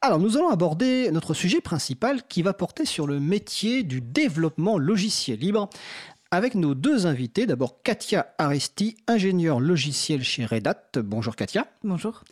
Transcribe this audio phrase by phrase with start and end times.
[0.00, 4.78] Alors, nous allons aborder notre sujet principal qui va porter sur le métier du développement
[4.78, 5.68] logiciel libre
[6.30, 7.46] avec nos deux invités.
[7.46, 11.00] D'abord, Katia Aresti, ingénieure logiciel chez Red Hat.
[11.02, 11.66] Bonjour Katia.
[11.82, 12.22] Bonjour.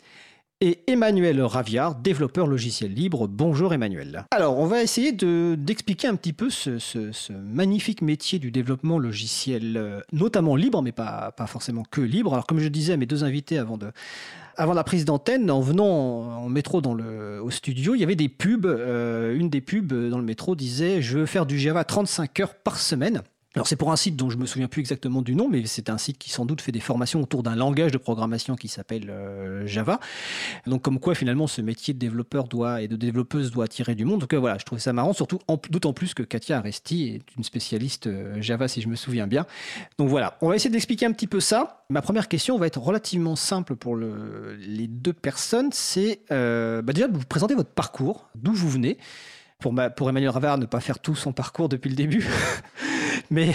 [0.59, 3.27] Et Emmanuel Raviard, développeur logiciel libre.
[3.27, 4.25] Bonjour Emmanuel.
[4.31, 9.99] Alors, on va essayer d'expliquer un petit peu ce, magnifique métier du développement logiciel, euh,
[10.11, 12.33] notamment libre, mais pas, pas forcément que libre.
[12.33, 13.91] Alors, comme je disais à mes deux invités avant de,
[14.55, 18.15] avant la prise d'antenne, en venant en, métro dans le, au studio, il y avait
[18.15, 18.65] des pubs.
[18.65, 22.55] Euh, une des pubs dans le métro disait Je veux faire du Java 35 heures
[22.55, 23.21] par semaine.
[23.57, 25.89] Alors c'est pour un site dont je me souviens plus exactement du nom, mais c'est
[25.89, 29.09] un site qui sans doute fait des formations autour d'un langage de programmation qui s'appelle
[29.09, 29.99] euh, Java.
[30.67, 34.05] Donc comme quoi finalement ce métier de développeur doit et de développeuse doit attirer du
[34.05, 34.19] monde.
[34.19, 35.39] Donc euh, voilà, je trouvais ça marrant, surtout
[35.71, 39.47] d'autant plus que Katia Aresti est une spécialiste euh, Java si je me souviens bien.
[39.97, 41.83] Donc voilà, on va essayer d'expliquer un petit peu ça.
[41.89, 45.69] Ma première question va être relativement simple pour le, les deux personnes.
[45.71, 48.99] C'est bah déjà de vous présenter votre parcours, d'où vous venez.
[49.57, 52.27] Pour, pour Emmanuel Ravard, ne pas faire tout son parcours depuis le début.
[53.29, 53.53] mais,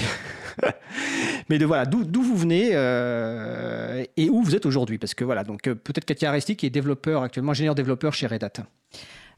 [1.49, 4.99] mais de voilà, d'où vous venez euh, et où vous êtes aujourd'hui?
[4.99, 8.27] Parce que voilà, donc euh, peut-être Katia Aresti qui est développeur actuellement, ingénieur développeur chez
[8.27, 8.53] Red Hat.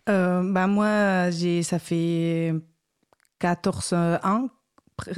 [0.08, 1.30] Euh, bah moi,
[1.62, 2.54] ça fait
[3.38, 4.48] 14 ans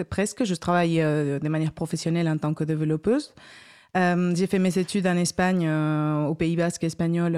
[0.08, 0.44] presque.
[0.44, 3.34] Je travaille de manière professionnelle en tant que développeuse.
[3.94, 5.68] j'ai fait mes études en Espagne,
[6.28, 7.36] au Pays Basque espagnol,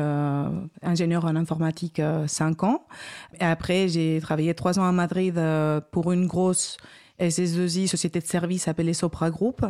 [0.82, 2.86] ingénieur en informatique, 5 ans.
[3.40, 5.40] Et après, j'ai travaillé 3 ans à Madrid
[5.90, 6.76] pour une grosse
[7.20, 9.64] SS2I, société de service appelée Sopra Group,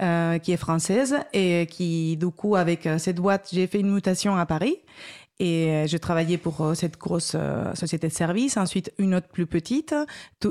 [0.00, 3.92] euh, qui est française et qui, du coup, avec euh, cette boîte, j'ai fait une
[3.92, 4.76] mutation à Paris.
[5.40, 7.36] Et euh, je travaillais pour cette grosse
[7.74, 9.94] société de service, ensuite une autre plus petite,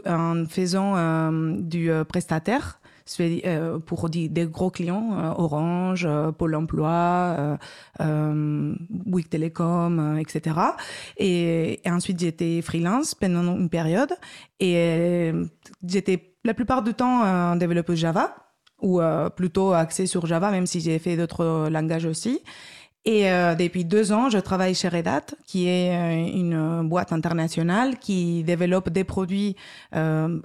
[0.06, 2.80] en faisant du prestataire
[3.86, 7.58] pour des, gros clients, Orange, Pôle Emploi,
[8.02, 10.56] euh, Bouygues Télécom, etc.
[11.18, 14.14] Et, et ensuite j'étais freelance pendant une période
[14.60, 15.32] et
[15.84, 18.36] j'étais la plupart du temps un développeur Java
[18.82, 22.42] ou euh, plutôt axé sur Java, même si j'ai fait d'autres langages aussi.
[23.06, 27.12] Et euh, depuis deux ans, je travaille chez Red Hat, qui est euh, une boîte
[27.12, 29.56] internationale qui développe des produits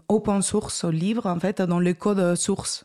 [0.09, 2.85] open source, libre en fait, dont le code source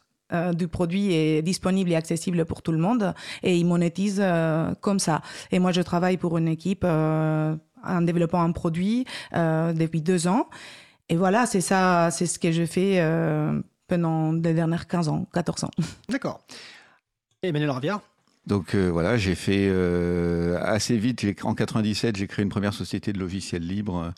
[0.56, 3.14] du produit est disponible et accessible pour tout le monde
[3.44, 4.24] et ils monétisent
[4.82, 5.22] comme ça.
[5.52, 10.48] Et moi, je travaille pour une équipe en développant un produit depuis deux ans.
[11.10, 15.28] Et voilà, c'est ça, c'est ce que je fais euh, pendant les dernières 15 ans,
[15.34, 15.72] 14 ans.
[16.10, 16.42] D'accord.
[17.42, 18.02] Emmanuel Raviard
[18.46, 21.26] donc euh, voilà, j'ai fait euh, assez vite.
[21.44, 24.14] En 97, j'ai créé une première société de logiciels libres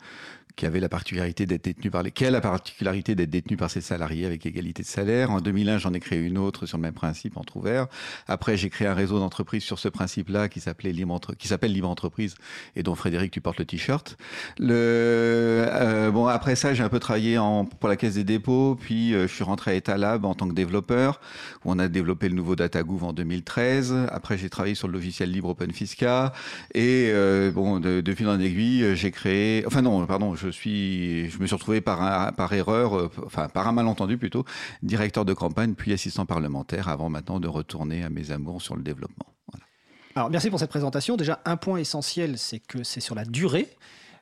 [0.56, 3.70] qui avait la particularité d'être détenu par les, qui a la particularité d'être détenu par
[3.70, 5.30] ses salariés avec égalité de salaire.
[5.30, 7.86] En 2001, j'en ai créé une autre sur le même principe, entre ouvert.
[8.26, 11.90] Après, j'ai créé un réseau d'entreprises sur ce principe-là qui s'appelait Libre qui s'appelle Libre
[11.90, 12.34] Entreprise
[12.74, 14.16] et dont Frédéric, tu portes le t-shirt.
[14.58, 18.76] Le, euh, bon, après ça, j'ai un peu travaillé en, pour la Caisse des dépôts,
[18.80, 21.20] puis euh, je suis rentré à Etalab en tant que développeur,
[21.64, 23.94] où on a développé le nouveau DataGouv en 2013.
[24.10, 26.32] Après, j'ai travaillé sur le logiciel libre OpenFisca
[26.72, 31.30] et euh, bon, de, de fil en aiguille, j'ai créé, enfin non, pardon, je suis,
[31.30, 34.44] je me suis retrouvé par, erreur, euh, enfin par un malentendu plutôt,
[34.82, 38.82] directeur de campagne puis assistant parlementaire avant maintenant de retourner à mes amours sur le
[38.82, 39.26] développement.
[40.14, 41.16] Alors merci pour cette présentation.
[41.16, 43.68] Déjà un point essentiel, c'est que c'est sur la durée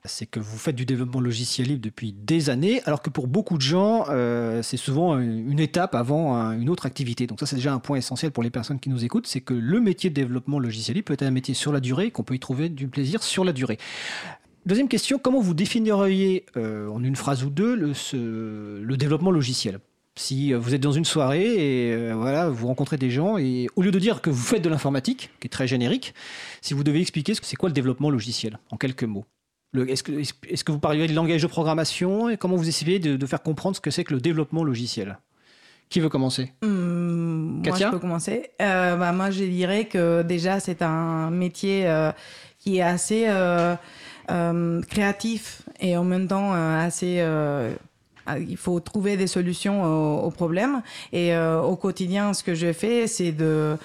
[0.06, 3.56] c'est que vous faites du développement logiciel libre depuis des années, alors que pour beaucoup
[3.56, 7.26] de gens, euh, c'est souvent une étape avant une autre activité.
[7.26, 9.54] Donc ça, c'est déjà un point essentiel pour les personnes qui nous écoutent, c'est que
[9.54, 12.34] le métier de développement logiciel libre peut être un métier sur la durée, qu'on peut
[12.34, 13.78] y trouver du plaisir sur la durée.
[14.66, 19.78] Deuxième question, comment vous définiriez euh, en une phrase ou deux le, développement logiciel?
[20.16, 23.66] Si euh, vous êtes dans une soirée et euh, voilà, vous rencontrez des gens et
[23.76, 26.14] au lieu de dire que vous faites de l'informatique, qui est très générique,
[26.62, 29.26] si vous devez expliquer ce que c'est quoi le développement logiciel en quelques mots?
[29.86, 33.26] Est-ce que, est que, vous parlez de langage de programmation et comment vous essayez de,
[33.26, 35.18] faire comprendre ce que c'est que le développement logiciel?
[35.90, 36.52] Qui veut commencer?
[36.62, 38.50] Mmh, Moi, je peux commencer.
[38.58, 41.86] Bah, moi, je dirais que déjà, c'est un métier
[42.60, 43.26] qui est assez
[44.88, 47.72] créatif et en même temps euh, assez euh,
[48.38, 50.80] il faut trouver des solutions aux, problèmes.
[51.12, 53.76] Et au quotidien, ce que je fais, c'est de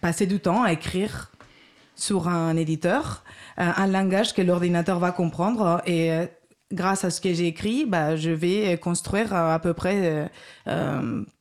[0.00, 1.30] passer du temps à écrire
[1.94, 3.22] sur un éditeur,
[3.56, 5.80] un langage que l'ordinateur va comprendre.
[5.86, 6.10] Et
[6.72, 10.28] grâce à ce que j'ai écrit, bah, je vais construire à peu près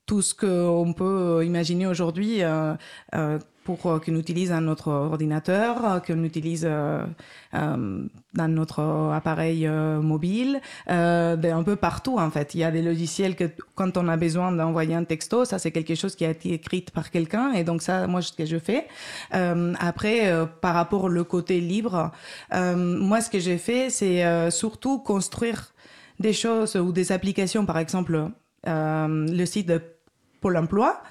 [0.05, 2.43] tout ce qu'on peut imaginer aujourd'hui
[3.69, 7.05] pour euh, qu'on utilise dans notre ordinateur, euh, qu'on utilise euh,
[7.53, 8.79] dans notre
[9.13, 12.55] appareil mobile, un peu partout en fait.
[12.55, 13.45] Il y a des logiciels que
[13.75, 16.85] quand on a besoin d'envoyer un texto, ça c'est quelque chose qui a été écrit
[16.93, 18.87] par quelqu'un et donc ça, moi, ce que je fais.
[19.31, 20.31] après,
[20.61, 22.11] par rapport au côté libre,
[22.53, 25.73] moi, ce que j'ai fait, c'est surtout construire
[26.19, 28.29] des choses ou des applications, par exemple,
[28.65, 29.81] le site de
[30.41, 31.01] Pôle Emploi.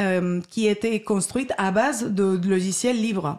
[0.00, 3.38] Euh, qui était construite à base de, logiciels libres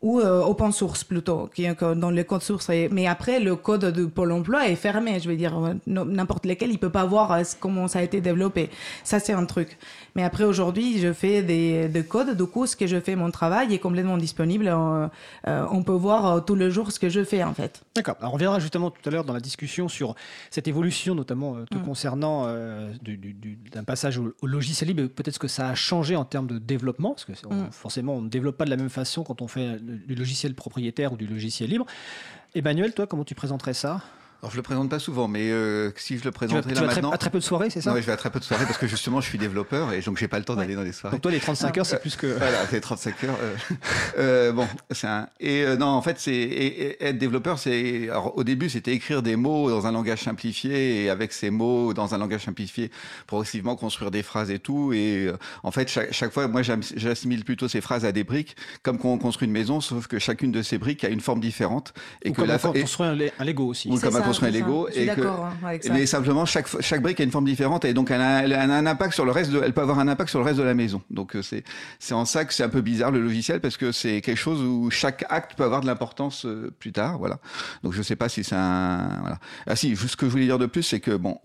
[0.00, 1.66] ou euh, open source plutôt, qui
[1.96, 2.68] dans le code source.
[2.68, 5.18] Mais après, le code de Pôle Emploi est fermé.
[5.18, 8.70] Je veux dire, n'importe lequel, il peut pas voir euh, comment ça a été développé.
[9.02, 9.78] Ça, c'est un truc.
[10.18, 12.36] Mais après, aujourd'hui, je fais des, des, codes.
[12.36, 14.66] Du coup, ce que je fais, mon travail est complètement disponible.
[14.66, 15.06] Euh,
[15.46, 17.82] euh, on peut voir euh, tout le jour ce que je fais, en fait.
[17.94, 18.16] D'accord.
[18.18, 20.16] Alors, on reviendra justement tout à l'heure dans la discussion sur
[20.50, 21.82] cette évolution, notamment te mm.
[21.82, 25.06] concernant d'un passage au, logiciel libre.
[25.06, 27.70] Peut-être ce que ça a changé en termes de développement, parce que mm.
[27.70, 31.12] forcément, on ne développe pas de la même façon quand on fait du logiciel propriétaire
[31.12, 31.86] ou du logiciel libre.
[32.54, 34.02] Emmanuel, toi, comment tu présenterais ça?
[34.40, 37.18] Alors je le présente pas souvent, mais euh, si je le présenterai là maintenant, à
[37.18, 37.92] très peu de soirées, c'est ça?
[37.92, 40.00] Oui, je vais à très peu de soirées parce que justement je suis développeur et
[40.00, 41.16] donc j'ai pas le temps d'aller dans les soirées.
[41.16, 43.36] Donc toi les 35 heures c'est plus que voilà, c'est 35 heures.
[43.42, 43.56] Euh,
[44.18, 48.70] euh, bon, c'est un et euh, non en fait c'est être développeur c'est au début
[48.70, 52.44] c'était écrire des mots dans un langage simplifié et avec ces mots dans un langage
[52.44, 52.92] simplifié
[53.26, 57.44] progressivement construire des phrases et tout et euh, en fait chaque, chaque fois moi j'assimile
[57.44, 60.52] plutôt ces phrases à des briques comme quand on construit une maison sauf que chacune
[60.52, 61.92] de ces briques a une forme différente
[62.22, 63.88] et Ou que comme la on construit un, Lego aussi.
[63.88, 65.92] Ou comme on construit un Lego et que, hein, avec ça.
[65.92, 68.62] mais simplement chaque chaque brique a une forme différente et donc elle a, elle a,
[68.62, 70.64] un impact sur le reste de, elle peut avoir un impact sur le reste de
[70.64, 71.02] la maison.
[71.10, 71.64] Donc euh, c'est
[71.98, 74.62] c'est en ça que c'est un peu bizarre le logiciel parce que c'est quelque chose
[74.62, 77.38] où chaque acte peut avoir de l'importance euh, plus tard, voilà.
[77.82, 79.38] Donc je sais pas si c'est un voilà.
[79.66, 81.38] Ah si, ce que je voulais dire de plus c'est que bon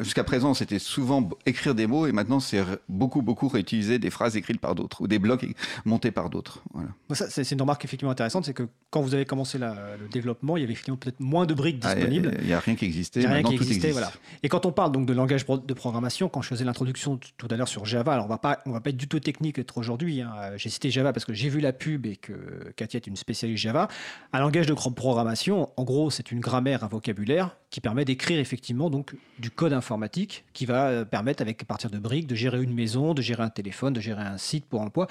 [0.00, 4.36] jusqu'à présent c'était souvent écrire des mots et maintenant c'est beaucoup beaucoup réutiliser des phrases
[4.36, 5.46] écrites par d'autres ou des blocs
[5.84, 6.62] montés par d'autres.
[6.74, 6.90] Voilà.
[7.28, 10.60] c'est une remarque effectivement intéressante, c'est que quand vous avez commencé la, le développement, il
[10.60, 13.26] y avait effectivement peut-être moins de briques ah, Il n'y a rien qui existait.
[13.26, 14.12] Rien qui existait, voilà.
[14.42, 17.56] Et quand on parle donc de langage de programmation, quand je faisais l'introduction tout à
[17.56, 19.78] l'heure sur Java, alors on va pas, on va pas être du tout technique être
[19.78, 20.20] aujourd'hui.
[20.20, 20.32] Hein.
[20.56, 23.62] J'ai cité Java parce que j'ai vu la pub et que Katia est une spécialiste
[23.62, 23.88] Java.
[24.32, 28.90] Un langage de programmation, en gros, c'est une grammaire, un vocabulaire qui permet d'écrire effectivement
[28.90, 32.62] donc du code informatique qui va euh, permettre avec à partir de briques de gérer
[32.62, 35.06] une maison, de gérer un téléphone, de gérer un site pour emploi.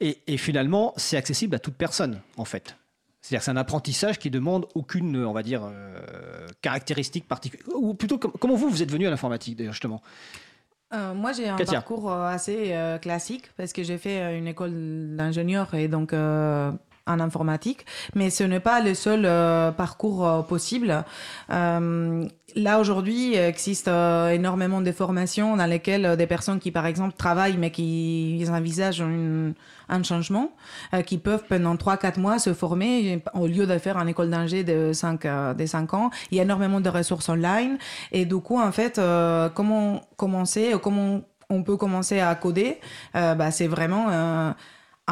[0.00, 2.76] Et, et finalement, c'est accessible à toute personne en fait.
[3.20, 7.66] C'est-à-dire que c'est un apprentissage qui demande aucune, on va dire, euh, caractéristique particulière.
[7.74, 10.00] Ou plutôt, comment vous, vous êtes venu à l'informatique, d'ailleurs, justement?
[10.92, 15.74] Euh, moi, j'ai un parcours euh, assez classique parce que j'ai fait une école d'ingénieur
[15.74, 16.12] et donc
[17.10, 17.84] en informatique,
[18.14, 21.04] mais ce n'est pas le seul euh, parcours euh, possible.
[21.50, 22.24] Euh,
[22.56, 27.70] là, aujourd'hui, existe énormément de formations dans lesquelles des personnes qui, par exemple, travaillent, mais
[27.70, 29.04] qui envisagent
[29.88, 30.50] un changement,
[31.06, 34.92] qui peuvent pendant 3-4 mois se former au lieu de faire une école d'ingé de
[34.92, 36.10] 5, de 5 ans.
[36.30, 37.78] Il y a énormément de ressources online.
[38.10, 39.00] Et du coup, en fait,
[39.54, 41.20] comment commencer, comment
[41.50, 42.78] on peut commencer à coder,
[43.14, 44.54] bah, c'est vraiment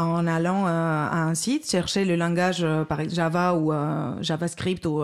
[0.02, 4.12] en allant euh, à un site, chercher le langage euh, par exemple Java ou euh,
[4.20, 4.86] JavaScript.
[4.86, 5.02] Ou,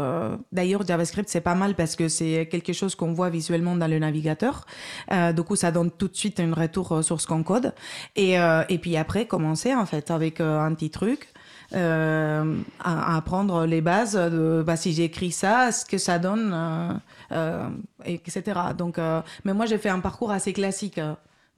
[0.52, 3.98] D'ailleurs, JavaScript, c'est pas mal parce que c'est quelque chose qu'on voit visuellement dans le
[3.98, 4.66] navigateur.
[5.10, 7.72] du coup, ça donne tout de suite un retour sur ce qu'on code.
[8.16, 11.28] Et, et puis après, commencer en fait avec un petit truc.
[11.72, 17.00] à, apprendre les bases de bah, si j'écris ça, ce que ça donne,
[18.04, 18.60] etc.
[18.76, 18.98] Donc,
[19.44, 21.00] mais moi j'ai fait un parcours assez classique,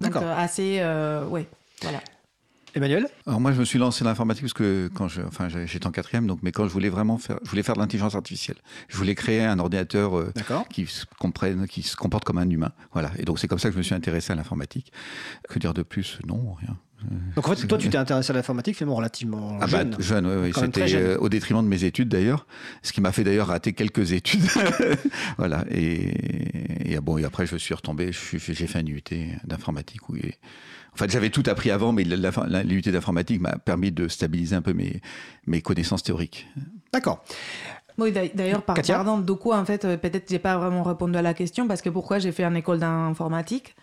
[0.00, 0.82] donc assez,
[1.30, 1.48] ouais,
[1.82, 2.00] voilà.
[2.76, 5.86] Emmanuel Alors moi, je me suis lancé dans l'informatique parce que quand je, enfin, j'étais
[5.86, 8.58] en quatrième, donc, mais quand je voulais vraiment faire, je voulais faire de l'intelligence artificielle.
[8.88, 10.32] Je voulais créer un ordinateur euh,
[10.68, 12.72] qui se comprenne, qui se comporte comme un humain.
[12.92, 13.12] Voilà.
[13.18, 14.92] Et donc c'est comme ça que je me suis intéressé à l'informatique.
[15.48, 16.18] Que dire de plus?
[16.26, 16.76] Non, rien.
[17.34, 19.96] Donc en fait, toi, tu t'es intéressé à l'informatique finalement relativement ah bah, jeune.
[19.98, 20.52] jeune, oui, oui.
[20.54, 22.46] C'était euh, au détriment de mes études d'ailleurs,
[22.82, 24.46] ce qui m'a fait d'ailleurs rater quelques études.
[25.38, 25.64] voilà.
[25.70, 29.02] Et, et, bon, et après, je suis retombé, j'ai fait un UT
[29.44, 30.16] d'informatique où
[30.96, 34.72] en fait, j'avais tout appris avant, mais l'UT d'informatique m'a permis de stabiliser un peu
[34.72, 35.02] mes,
[35.46, 36.48] mes connaissances théoriques.
[36.90, 37.22] D'accord.
[37.98, 41.22] Oui, d'ailleurs, par, pardon, du coup, en fait, euh, peut-être j'ai pas vraiment répondu à
[41.22, 43.76] la question parce que pourquoi j'ai fait une école d'informatique,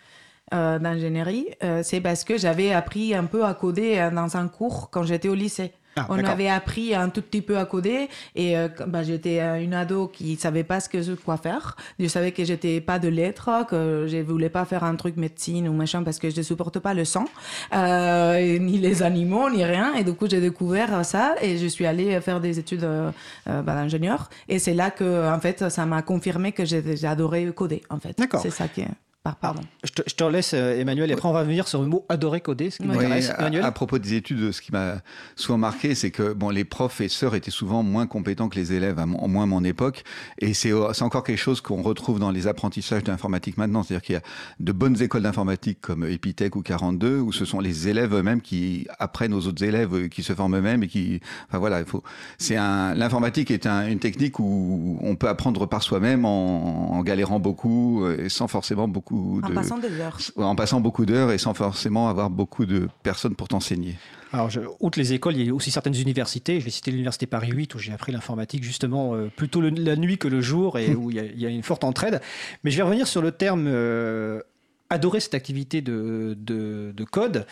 [0.55, 4.89] euh, d'ingénierie, euh, c'est parce que j'avais appris un peu à coder dans un cours
[4.89, 5.71] quand j'étais au lycée.
[5.95, 9.73] Ah, on avait appris un tout petit peu à coder et euh, bah, j'étais une
[9.73, 11.75] ado qui savait pas ce que quoi faire.
[11.99, 15.67] Je savais que j'étais pas de lettres, que je voulais pas faire un truc médecine
[15.67, 17.25] ou machin parce que je ne supporte pas le sang,
[17.73, 19.93] euh, ni les animaux, ni rien.
[19.93, 23.11] Et du coup, j'ai découvert ça et je suis allée faire des études euh,
[23.45, 24.29] bah, d'ingénieur.
[24.49, 27.83] Et c'est là que, en fait, ça m'a confirmé que j'adorais coder.
[27.89, 28.87] En fait, c'est ça qui est.
[29.31, 29.61] pardon.
[29.85, 32.69] je, te, laisse, euh, Emmanuel, et après on va venir sur le mot adorer coder,
[32.69, 33.29] ce qui m'intéresse.
[33.29, 34.97] À, propos des études, ce qui m'a
[35.37, 39.05] souvent marqué, c'est que bon, les professeurs étaient souvent moins compétents que les élèves, à
[39.05, 40.03] moins mon époque,
[40.39, 43.83] et c'est encore quelque chose qu'on retrouve dans les apprentissages d'informatique maintenant.
[43.83, 44.21] C'est-à-dire qu'il y a
[44.59, 48.87] de bonnes écoles d'informatique comme Epitech ou 42, où ce sont les élèves eux-mêmes qui
[48.99, 52.03] apprennent aux autres élèves, euh, qui se forment eux-mêmes et qui, enfin voilà, il faut.
[52.37, 57.39] C'est un, l'informatique est une technique où on peut apprendre par soi-même en, en galérant
[57.39, 59.12] beaucoup euh, et sans forcément beaucoup
[59.43, 60.17] en passant des heures.
[60.37, 63.95] En passant beaucoup d'heures et sans forcément avoir beaucoup de personnes pour t'enseigner.
[64.31, 66.59] Alors, je, outre les écoles, il y a aussi certaines universités.
[66.59, 70.17] Je vais citer l'université Paris 8 où j'ai appris l'informatique justement euh, plutôt la nuit
[70.17, 72.19] que le jour et où il y, a, une forte entraide.
[72.63, 74.41] Mais je vais revenir sur le terme euh,
[74.89, 77.45] adorer cette activité de, de, code.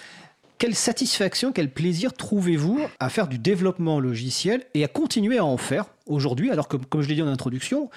[0.57, 5.57] Quelle satisfaction, quel plaisir trouvez-vous à faire du développement logiciel et à continuer à en
[5.57, 7.89] faire aujourd'hui Alors que, comme je l'ai dit en introduction,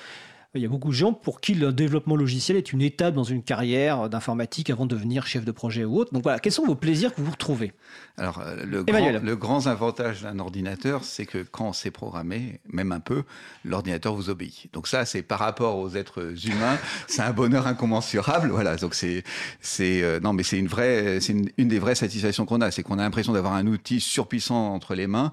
[0.55, 3.25] il y a beaucoup de gens pour qui le développement logiciel est une étape dans
[3.25, 6.13] une carrière d'informatique avant de devenir chef de projet ou autre.
[6.13, 7.73] Donc voilà, quels sont vos plaisirs que vous retrouvez?
[8.17, 12.61] Alors, euh, le, grand, le grand avantage d'un ordinateur, c'est que quand on sait programmer,
[12.73, 13.25] même un peu,
[13.65, 14.69] l'ordinateur vous obéit.
[14.73, 18.51] Donc ça, c'est par rapport aux êtres humains, c'est un bonheur incommensurable.
[18.51, 19.25] Voilà, donc c'est,
[19.61, 22.71] c'est, euh, non, mais c'est une vraie, c'est une, une des vraies satisfactions qu'on a,
[22.71, 25.33] c'est qu'on a l'impression d'avoir un outil surpuissant entre les mains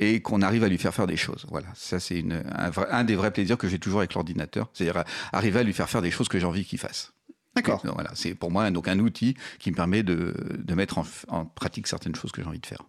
[0.00, 1.46] et qu'on arrive à lui faire faire des choses.
[1.50, 5.60] Voilà, ça c'est un, un, des vrais plaisirs que j'ai toujours avec l'ordinateur, c'est-à-dire arriver
[5.60, 7.12] à lui faire faire des choses que j'ai envie qu'il fasse.
[7.54, 7.82] D'accord.
[7.84, 11.44] Voilà, c'est pour moi donc un outil qui me permet de, de mettre en, en,
[11.44, 12.82] pratique certaines choses que j'ai envie de faire.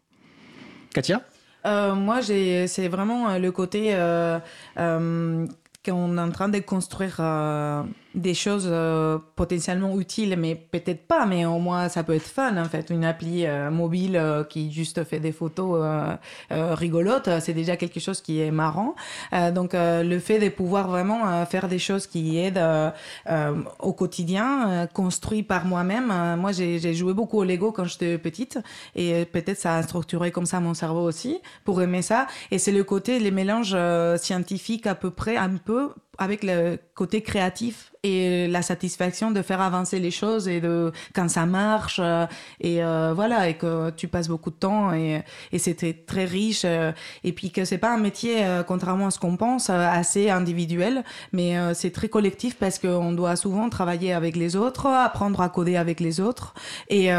[0.94, 1.24] Katia?
[1.66, 4.40] Euh, moi, c'est vraiment euh, le côté euh,
[4.78, 5.46] euh,
[5.86, 7.84] qu'on est en train de construire euh,
[8.16, 12.58] des choses euh, potentiellement utiles, mais peut-être pas, mais au moins ça peut être fun
[12.58, 12.90] en fait.
[12.90, 15.82] Une appli euh, mobile qui juste fait des photos
[16.50, 18.96] rigolotes, c'est déjà quelque chose qui est marrant.
[19.54, 22.62] donc le fait de pouvoir vraiment faire des choses qui aident
[23.80, 26.08] au quotidien, construit par moi-même.
[26.38, 28.60] moi, j'ai joué beaucoup au Lego quand j'étais petite
[28.96, 32.28] et peut-être ça a structuré comme ça mon cerveau aussi pour aimer ça.
[32.52, 33.76] Et c'est le côté, les mélanges
[34.18, 39.62] scientifiques à peu près un peu avec le côté créatif et la satisfaction de faire
[39.62, 42.26] avancer les choses et de quand ça marche euh,
[42.60, 46.64] et euh, voilà et que tu passes beaucoup de temps et, et c'était très riche
[46.66, 46.92] euh,
[47.24, 51.56] et puis que c'est pas un métier contrairement à ce qu'on pense assez individuel mais
[51.74, 56.00] c'est très collectif parce qu'on doit souvent travailler avec les autres apprendre à coder avec
[56.00, 56.54] les autres
[56.90, 57.10] et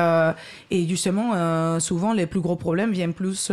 [0.70, 3.50] justement souvent les plus gros problèmes viennent plus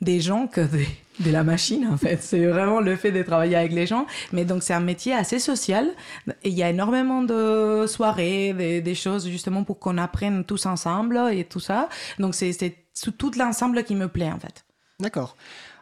[0.00, 0.66] des gens que
[1.20, 2.22] de la machine en fait.
[2.22, 4.06] C'est vraiment le fait de travailler avec les gens.
[4.32, 5.88] Mais donc c'est un métier assez social.
[6.42, 11.20] Et il y a énormément de soirées, des, choses justement pour qu'on apprenne tous ensemble
[11.32, 11.88] et tout ça.
[12.18, 12.74] Donc c'est
[13.16, 14.64] tout l'ensemble qui me plaît en fait.
[15.00, 15.36] D'accord.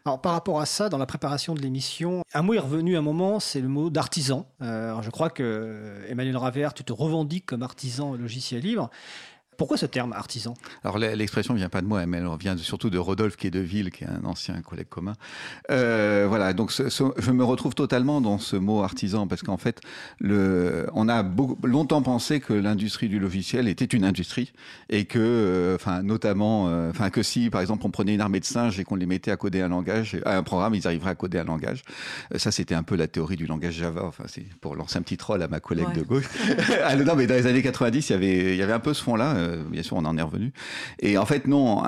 [0.04, 3.02] Alors par rapport à ça, dans la préparation de l'émission, un mot est revenu un
[3.02, 4.46] moment, c'est le mot d'artisan.
[4.62, 8.90] Euh, je crois que Emmanuel Ravert, tu te revendiques comme artisan logiciel libre.
[9.56, 10.54] Pourquoi ce terme artisan?
[10.84, 13.60] Alors l'expression vient pas de moi, mais elle vient surtout de Rodolphe qui est de
[13.60, 15.14] Ville, qui est un ancien collègue commun.
[15.70, 19.80] Euh, voilà, donc je me retrouve totalement dans ce mot artisan parce qu'en fait,
[20.18, 21.24] le, on a
[21.64, 24.52] longtemps pensé que l'industrie du logiciel était une industrie
[24.90, 28.40] et que, euh, enfin, notamment, euh, enfin, que si, par exemple, on prenait une armée
[28.40, 31.14] de singes et qu'on les mettait à coder un langage, un programme, ils arriveraient à
[31.14, 31.82] coder un langage.
[32.36, 34.04] ça, c'était un peu la théorie du langage Java.
[34.04, 36.28] Enfin, c'est pour lancer un petit troll à ma collègue de gauche.
[36.84, 38.94] ah, non, mais dans les années 90, il y avait, il y avait un peu
[38.94, 40.52] ce fond-là euh, bien sûr, on en est revenu.
[41.00, 41.82] Et en fait, non,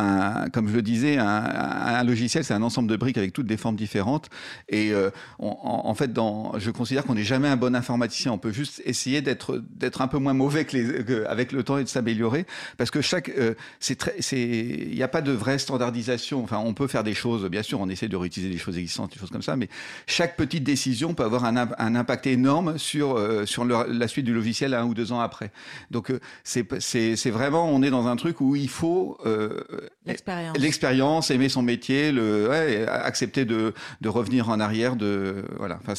[0.52, 3.76] comme je le disais, un, logiciel, c'est un ensemble de briques avec toutes des formes
[3.76, 4.28] différentes.
[4.68, 8.32] Et euh, en, fait, dans, je considère qu'on n'est jamais un bon informaticien.
[8.32, 11.78] On peut juste essayer d'être d'être un peu moins mauvais que les, avec le temps
[11.78, 12.46] et de s'améliorer,
[12.76, 16.42] parce que chaque, euh, c'est très, c'est, il n'y a pas de vraie standardisation.
[16.42, 19.12] Enfin, on peut faire des choses, bien sûr, on essaie de réutiliser des choses existantes,
[19.12, 19.68] des choses comme ça, mais
[20.06, 21.56] chaque petite décision peut avoir un,
[21.94, 25.50] impact énorme sur sur la suite du logiciel un ou deux ans après.
[25.90, 26.12] Donc,
[26.44, 29.60] c'est c'est vraiment on est dans un truc où il faut euh,
[30.04, 32.50] l'expérience, aimer son métier, le,
[32.88, 33.72] accepter de,
[34.04, 35.78] revenir en arrière, de voilà.
[35.80, 35.94] Enfin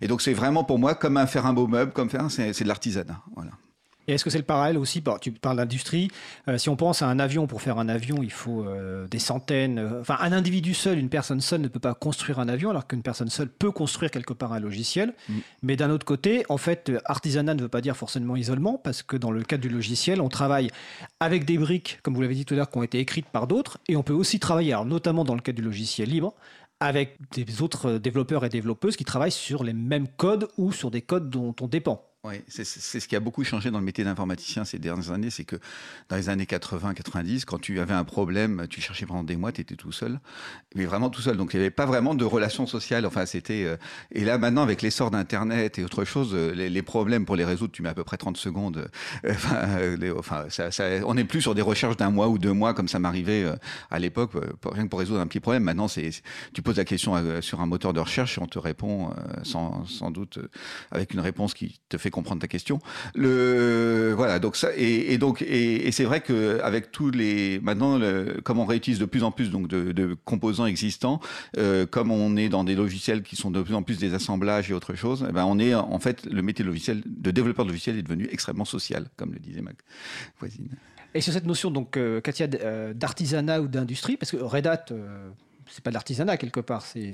[0.00, 2.58] et donc c'est vraiment pour moi comme un faire un beau meuble, comme faire c'est
[2.58, 3.20] de l'artisanat.
[3.34, 3.52] Voilà.
[4.06, 6.08] Et est-ce que c'est le parallèle aussi Tu parles d'industrie.
[6.48, 9.18] Euh, si on pense à un avion, pour faire un avion, il faut euh, des
[9.18, 9.78] centaines.
[9.78, 12.86] Euh, enfin, un individu seul, une personne seule ne peut pas construire un avion, alors
[12.86, 15.14] qu'une personne seule peut construire quelque part un logiciel.
[15.28, 15.34] Mm.
[15.62, 19.16] Mais d'un autre côté, en fait, artisanat ne veut pas dire forcément isolement, parce que
[19.16, 20.70] dans le cadre du logiciel, on travaille
[21.20, 23.46] avec des briques, comme vous l'avez dit tout à l'heure, qui ont été écrites par
[23.46, 26.34] d'autres, et on peut aussi travailler, alors notamment dans le cadre du logiciel libre,
[26.80, 31.02] avec des autres développeurs et développeuses qui travaillent sur les mêmes codes ou sur des
[31.02, 32.13] codes dont on dépend.
[32.26, 35.44] Oui, c'est ce qui a beaucoup changé dans le métier d'informaticien ces dernières années, c'est
[35.44, 35.56] que
[36.08, 39.60] dans les années 80-90, quand tu avais un problème, tu cherchais pendant des mois, tu
[39.60, 40.18] étais tout seul,
[40.74, 41.36] mais vraiment tout seul.
[41.36, 43.04] Donc il n'y avait pas vraiment de relations sociales.
[43.04, 43.76] Enfin, c'était euh,
[44.10, 47.72] et là maintenant avec l'essor d'Internet et autre chose, euh, les, problèmes pour les résoudre,
[47.72, 48.88] tu mets à peu près 30 secondes.
[49.26, 52.72] Euh, enfin, ça, ça, on n'est plus sur des recherches d'un mois ou deux mois
[52.72, 53.44] comme ça m'arrivait
[53.90, 54.32] à l'époque,
[54.64, 55.64] rien que pour résoudre un petit problème.
[55.64, 56.08] Maintenant, c'est
[56.54, 59.10] tu poses la question sur un moteur de recherche et on te répond
[59.42, 60.38] sans, sans doute
[60.90, 62.78] avec une réponse qui te fait comprendre ta question.
[63.14, 68.00] Le voilà donc ça et, donc et, c'est vrai que avec tous les maintenant
[68.44, 71.20] comme on réutilise de plus en plus donc de, composants existants,
[71.58, 74.70] euh, comme on est dans des logiciels qui sont de plus en plus des assemblages
[74.70, 77.64] et autre chose, eh ben on est en fait le métier de logiciel de développeur
[77.64, 79.72] de logiciel est devenu extrêmement social comme le disait ma
[80.38, 80.68] voisine.
[81.14, 84.86] Et sur cette notion donc euh, Katia euh, d'artisanat ou d'industrie parce que Red Hat
[85.68, 87.12] c'est pas de l'artisanat quelque part, c'est,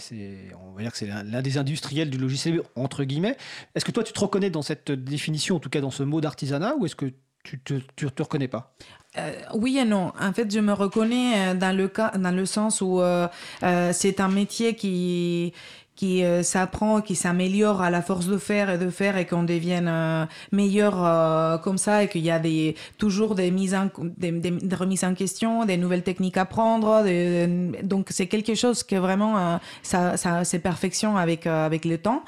[0.61, 3.37] on va dire que c'est l'un des industriels du logiciel entre guillemets.
[3.75, 6.21] Est-ce que toi tu te reconnais dans cette définition, en tout cas dans ce mot
[6.21, 8.75] d'artisanat, ou est-ce que tu te, te reconnais pas?
[9.19, 10.13] Euh, oui et non.
[10.21, 13.27] En fait, je me reconnais euh, dans le cas, dans le sens où euh,
[13.93, 15.53] c'est un métier qui
[16.01, 19.43] qui euh, s'apprend, qui s'améliore à la force de faire et de faire et qu'on
[19.43, 23.91] devienne euh, meilleur euh, comme ça et qu'il y a des, toujours des, mises en,
[24.17, 27.05] des, des, remises en question, des nouvelles techniques à prendre.
[27.83, 32.23] donc c'est quelque chose que vraiment ça, ça c'est perfection avec, avec le temps.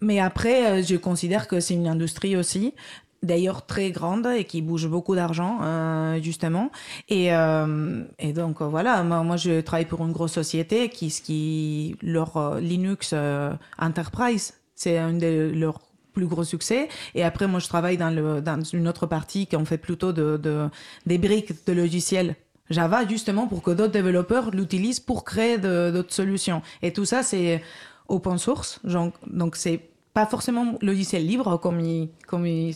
[0.00, 2.74] mais après, je considère que c'est une industrie aussi
[3.22, 6.70] d'ailleurs très grande et qui bouge beaucoup d'argent euh, justement.
[7.08, 11.96] Et, euh, et donc voilà moi, moi, je travaille pour une grosse société qui qui
[12.02, 15.80] leur euh, Linux euh, Enterprise c'est un de leurs
[16.12, 16.88] plus gros succès.
[17.14, 20.12] Et après moi je travaille dans le dans une autre partie qui en fait plutôt
[20.12, 20.68] de, de
[21.06, 22.36] des briques de logiciels
[22.70, 26.62] Java justement pour que d'autres développeurs l'utilisent pour créer d'autres solutions.
[26.82, 27.62] Et tout ça c'est
[28.08, 28.80] open source
[29.26, 32.74] donc c'est pas forcément logiciel libre, comme il, comme il,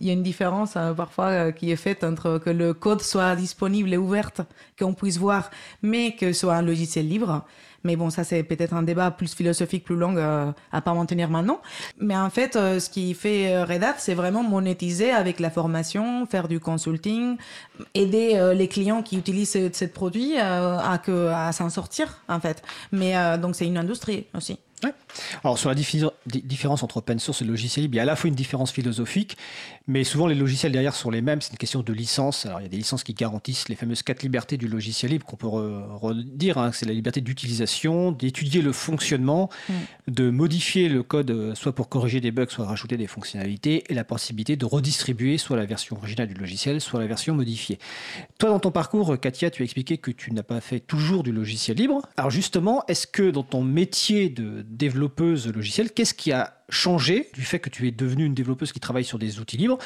[0.00, 3.36] y a une différence hein, parfois euh, qui est faite entre que le code soit
[3.36, 4.30] disponible et ouvert,
[4.78, 5.50] qu'on puisse voir,
[5.82, 7.44] mais que ce soit un logiciel libre.
[7.84, 11.30] Mais bon, ça c'est peut-être un débat plus philosophique, plus long euh, à pas maintenir
[11.30, 11.60] maintenant.
[11.98, 16.26] Mais en fait, euh, ce qui fait Red Hat, c'est vraiment monétiser avec la formation,
[16.26, 17.36] faire du consulting,
[17.94, 22.62] aider les clients qui utilisent ce, ce produit à, à s'en sortir en fait.
[22.92, 24.58] Mais donc c'est une industrie aussi.
[25.42, 28.16] Alors sur la différence entre open source et logiciel libre, il y a à la
[28.16, 29.36] fois une différence philosophique,
[29.86, 31.40] mais souvent les logiciels derrière sont les mêmes.
[31.40, 32.46] C'est une question de licence.
[32.46, 35.26] Alors il y a des licences qui garantissent les fameuses quatre libertés du logiciel libre
[35.26, 36.58] qu'on peut redire.
[36.58, 36.72] Hein.
[36.72, 39.72] C'est la liberté d'utilisation, d'étudier le fonctionnement, mm.
[40.08, 43.94] de modifier le code euh, soit pour corriger des bugs, soit rajouter des fonctionnalités, et
[43.94, 47.78] la possibilité de redistribuer soit la version originale du logiciel, soit la version modifiée.
[48.38, 51.32] Toi dans ton parcours, Katia, tu as expliqué que tu n'as pas fait toujours du
[51.32, 52.02] logiciel libre.
[52.16, 57.42] Alors justement, est-ce que dans ton métier de développeuse logicielle, qu'est-ce qui a changé du
[57.42, 59.78] fait que tu es devenue une développeuse qui travaille sur des outils libres?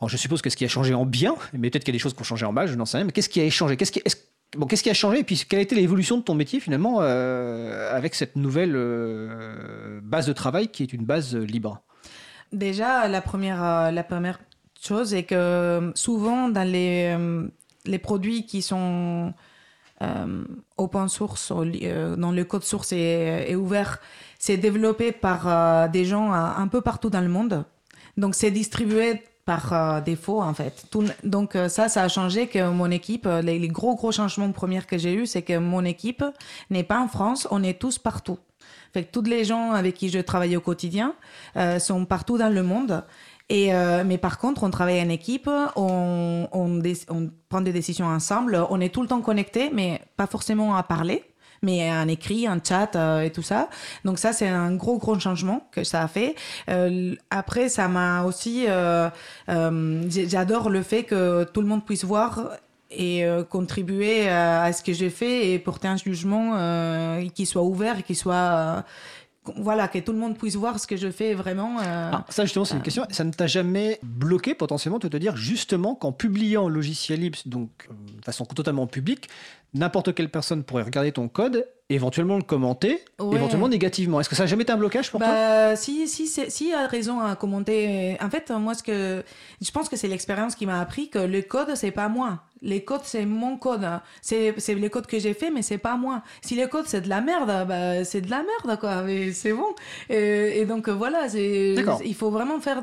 [0.00, 2.02] Alors je suppose qu'est-ce qui a changé en bien, mais peut-être qu'il y a des
[2.02, 3.76] choses qui ont changé en mal, je n'en sais rien, mais qu'est-ce qui a changé?
[3.76, 4.02] Qu'est-ce qui,
[4.56, 5.20] Bon, qu'est-ce qui a changé?
[5.20, 10.00] Et puis quelle a été l'évolution de ton métier finalement euh, avec cette nouvelle euh,
[10.02, 11.82] base de travail qui est une base libre?
[12.52, 14.38] Déjà, la première, euh, la première
[14.80, 17.16] chose est que souvent dans les,
[17.86, 19.34] les produits qui sont
[20.76, 24.00] open source, dans le code source est, ouvert,
[24.38, 27.64] c'est développé par euh, des gens euh, un peu partout dans le monde.
[28.16, 30.86] Donc c'est distribué par euh, défaut en fait.
[31.22, 35.14] donc ça, ça a changé que mon équipe, les, gros gros changements premiers que j'ai
[35.14, 36.24] eu, c'est que mon équipe
[36.70, 38.38] n'est pas en France, on est tous partout.
[38.92, 41.14] Fait tous les gens avec qui je travaille au quotidien
[41.78, 43.04] sont partout dans le monde.
[43.48, 43.70] Et
[44.04, 48.80] mais par contre, on travaille en équipe, on, on, on prend des décisions ensemble, on
[48.80, 51.22] est tout le temps connecté, mais pas forcément à parler
[51.62, 53.68] mais un écrit, un chat euh, et tout ça.
[54.04, 56.34] Donc ça, c'est un gros, gros changement que ça a fait.
[56.70, 58.66] Euh, après, ça m'a aussi...
[58.68, 59.10] Euh,
[59.48, 62.50] j'adore le fait que tout le monde puisse voir
[62.88, 68.14] et contribuer à, ce que j'ai fait et porter un jugement qui soit ouvert qui
[68.14, 68.84] soit
[69.56, 71.78] voilà, que tout le monde puisse voir ce que je fais vraiment.
[71.80, 73.06] Ah, ça, justement, c'est une question.
[73.10, 77.70] Ça ne t'a jamais bloqué potentiellement de te dire justement qu'en publiant logiciel libre, donc
[77.90, 79.28] de façon totalement publique,
[79.74, 84.20] n'importe quelle personne pourrait regarder ton code, éventuellement le commenter, éventuellement négativement.
[84.20, 85.76] Est-ce que ça n'a jamais été un blocage pour bah, toi?
[85.76, 88.16] Si, si, si, a raison à commenter.
[88.20, 89.22] En fait, moi, ce que
[89.60, 92.84] je pense que c'est l'expérience qui m'a appris que le code, c'est pas moi les
[92.84, 93.86] codes, c'est mon code.
[94.22, 96.22] C'est, c'est les codes que j'ai fait, mais c'est pas moi.
[96.42, 99.02] Si les codes, c'est de la merde, bah, c'est de la merde, quoi.
[99.02, 99.74] Mais c'est bon.
[100.08, 102.82] Et, donc, voilà, c'est, il faut vraiment faire.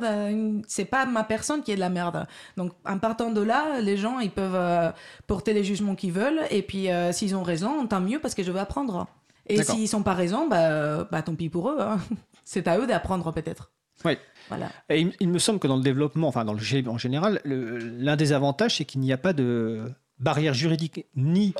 [0.67, 2.25] c'est pas ma personne qui est de la merde.
[2.57, 4.91] Donc, en partant de là, les gens, ils peuvent euh,
[5.27, 6.41] porter les jugements qu'ils veulent.
[6.49, 8.92] Et puis, euh, s'ils ont raison, tant mieux parce que je vais apprendre.
[9.47, 11.77] Et s'ils sont pas raison, bah, bah tant pis pour eux.
[11.79, 11.99] Hein.
[12.45, 13.71] C'est à eux d'apprendre, peut-être.
[14.05, 14.17] Oui.
[14.49, 14.69] Voilà.
[14.89, 17.41] Et il, il me semble que dans le développement, enfin dans le libre en général,
[17.45, 19.83] l'un des avantages, c'est qu'il n'y a pas de
[20.19, 21.53] barrière juridique ni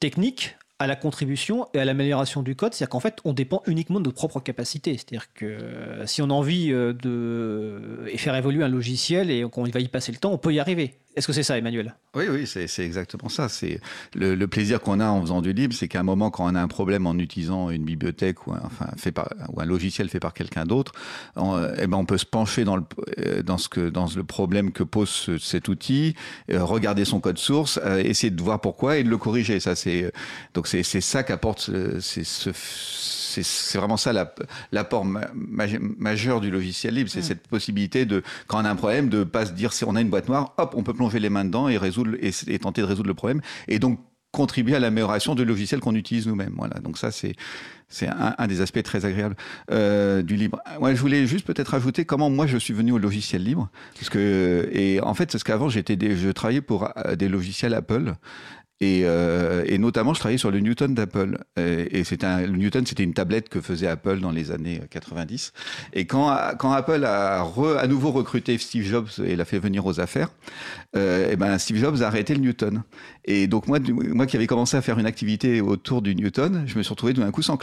[0.00, 2.74] technique à la contribution et à l'amélioration du code.
[2.74, 4.94] C'est-à-dire qu'en fait, on dépend uniquement de nos propres capacités.
[4.94, 9.64] C'est-à-dire que euh, si on a envie euh, de faire évoluer un logiciel et qu'on
[9.64, 10.94] va y passer le temps, on peut y arriver.
[11.16, 11.94] Est-ce que c'est ça, Emmanuel?
[12.16, 13.48] Oui, oui, c'est exactement ça.
[13.48, 13.80] C'est
[14.16, 16.60] le, plaisir qu'on a en faisant du libre, c'est qu'à un moment, quand on a
[16.60, 20.18] un problème en utilisant une bibliothèque ou un, enfin, fait par, ou un logiciel fait
[20.18, 20.90] par quelqu'un d'autre,
[21.36, 22.82] eh ben, on peut se pencher dans le,
[23.18, 26.16] euh, dans, ce que, dans le problème que pose ce- cet outil,
[26.52, 29.60] regarder son code source, essayer de voir pourquoi et de le corriger.
[29.60, 30.10] Ça, c'est
[30.52, 34.32] donc c'est c'est ça qu'apporte ce- c'est ce c'est c'est vraiment ça la-
[34.72, 35.66] l'apport ma- ma-
[35.98, 39.46] majeur du logiciel libre, c'est cette possibilité de, quand on a un problème, de pas
[39.46, 41.68] se dire si on a une boîte noire, hop, on peut plonger les mains dedans
[41.68, 43.98] et résoudre et, et tenter de résoudre le problème, et donc
[44.30, 46.54] contribuer à l'amélioration du logiciel qu'on utilise nous-mêmes.
[46.56, 47.34] Voilà, donc ça c'est
[47.88, 49.36] c'est un, un des aspects très agréables
[49.70, 50.60] euh, du libre.
[50.80, 54.10] Ouais, je voulais juste peut-être ajouter comment moi je suis venu au logiciel libre, parce
[54.10, 58.14] que et en fait parce qu'avant j'étais je travaillais pour euh, des logiciels Apple.
[58.80, 61.38] Et, euh, et notamment, je travaillais sur le Newton d'Apple.
[61.58, 64.80] Euh, Et c'était un, le Newton, c'était une tablette que faisait Apple dans les années
[64.90, 65.52] 90.
[65.92, 69.86] Et quand, quand Apple a re- à nouveau recruté Steve Jobs et l'a fait venir
[69.86, 70.30] aux affaires,
[70.96, 72.82] euh, et ben Steve Jobs a arrêté le Newton.
[73.26, 76.76] Et donc moi, moi qui avais commencé à faire une activité autour du Newton, je
[76.76, 77.58] me suis retrouvé d'un coup sans,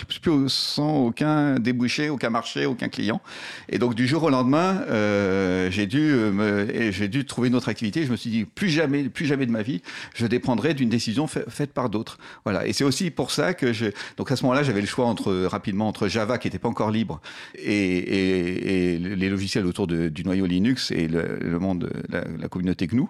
[0.48, 3.22] sans aucun débouché, aucun marché, aucun client.
[3.70, 7.56] Et donc du jour au lendemain, euh, j'ai dû euh, me, j'ai dû trouver une
[7.56, 8.06] autre activité.
[8.06, 9.84] Je me suis dit plus jamais, plus jamais de ma vie,
[10.16, 12.18] je dépendrai d'une décision fa- faite par d'autres.
[12.44, 12.66] Voilà.
[12.66, 13.88] Et c'est aussi pour ça que je.
[14.18, 16.90] Donc à ce moment-là, j'avais le choix entre rapidement entre Java qui n'était pas encore
[16.90, 17.22] libre
[17.56, 23.04] et, les logiciels autour du noyau Linux et le, monde, la, la communauté GNU.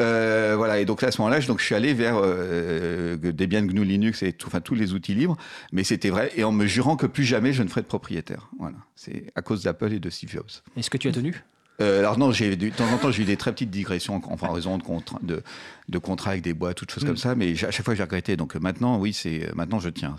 [0.00, 0.80] Euh, voilà.
[0.80, 4.48] Et donc à ce moment-là, je suis allé vers euh, Debian, GNU, Linux et tout,
[4.48, 5.36] enfin tous les outils libres.
[5.72, 8.50] Mais c'était vrai et en me jurant que plus jamais je ne ferai de propriétaire.
[8.58, 8.76] Voilà.
[8.96, 10.50] C'est à cause d'Apple et de Steve Jobs.
[10.76, 11.44] Est-ce que tu as tenu?
[11.80, 14.46] Euh, alors non, j'ai de temps en temps j'ai eu des très petites digressions en,
[14.46, 14.78] en raison
[15.22, 15.42] de,
[15.88, 17.06] de contrats avec des boîtes, toutes choses Mm.
[17.08, 18.36] comme ça, mais à chaque fois j'ai regretté.
[18.36, 20.16] Donc euh, maintenant, oui, c'est maintenant je tiens.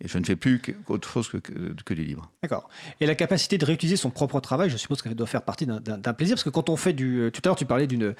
[0.00, 1.52] Et je ne fais plus qu'autre chose que, que,
[1.84, 2.30] que du libre.
[2.42, 2.68] D'accord.
[3.00, 5.80] Et la capacité de réutiliser son propre travail, je suppose qu'elle doit faire partie d'un-
[6.12, 7.20] plaisir, parce que quand on fait du...
[7.20, 8.14] euh, Tout à l'heure, tu parlais d'une...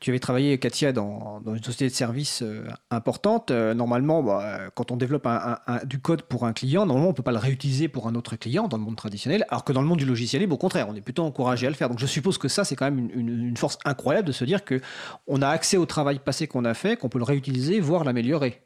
[0.00, 3.50] tu avais travaillé, Katia, dans, dans une société de services euh, importante.
[3.50, 6.86] Euh, normalement, bah, euh, quand on développe un- un- un- du code pour un client,
[6.86, 9.44] normalement, on ne peut pas le réutiliser pour un autre client dans le monde traditionnel,
[9.48, 11.70] alors que dans le monde du logiciel libre, au contraire, on est plutôt encouragé à
[11.70, 11.88] le faire.
[11.88, 14.44] Donc je suppose que ça, c'est quand même une, une- une force incroyable de se
[14.44, 14.80] dire que
[15.26, 18.62] on a accès au travail passé qu'on a fait, qu'on peut le réutiliser, voire l'améliorer.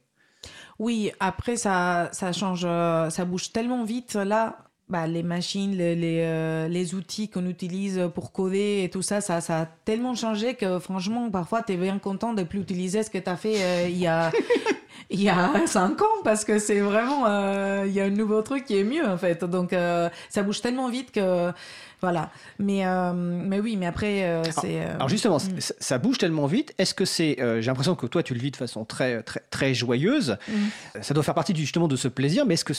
[0.79, 4.15] Oui, après, ça, ça change, euh, ça bouge tellement vite.
[4.15, 9.03] Là, bah, les machines, les, les, euh, les outils qu'on utilise pour coder et tout
[9.03, 12.61] ça, ça, ça a tellement changé que franchement, parfois, tu es bien content de plus
[12.61, 14.31] utiliser ce que tu as fait euh, il y a.
[15.11, 18.43] Il y a cinq ans parce que c'est vraiment euh, il y a un nouveau
[18.43, 21.53] truc qui est mieux en fait donc euh, ça bouge tellement vite que
[22.01, 25.61] voilà mais euh, mais oui mais après c'est Alors justement, mm.
[25.79, 26.75] ça, bouge tellement vite.
[26.79, 29.75] Est-ce que c'est, j'ai l'impression que toi tu le vis de façon très très très
[29.75, 30.37] joyeuse.
[30.49, 31.01] Mm.
[31.03, 32.73] Ça doit faire partie justement de ce plaisir, mais est-ce que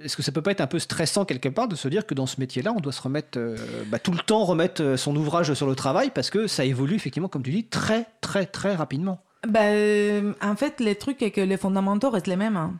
[0.00, 2.14] est-ce que ça peut pas être un peu stressant quelque part de se dire que
[2.14, 3.38] dans ce métier-là, on doit se remettre
[3.86, 7.28] bah, tout le temps remettre son ouvrage sur le travail parce que ça évolue effectivement,
[7.28, 9.22] comme tu dis, très très très rapidement.
[9.46, 12.56] Ben, euh, en fait, le truc est que les fondamentaux restent les mêmes.
[12.56, 12.74] hein.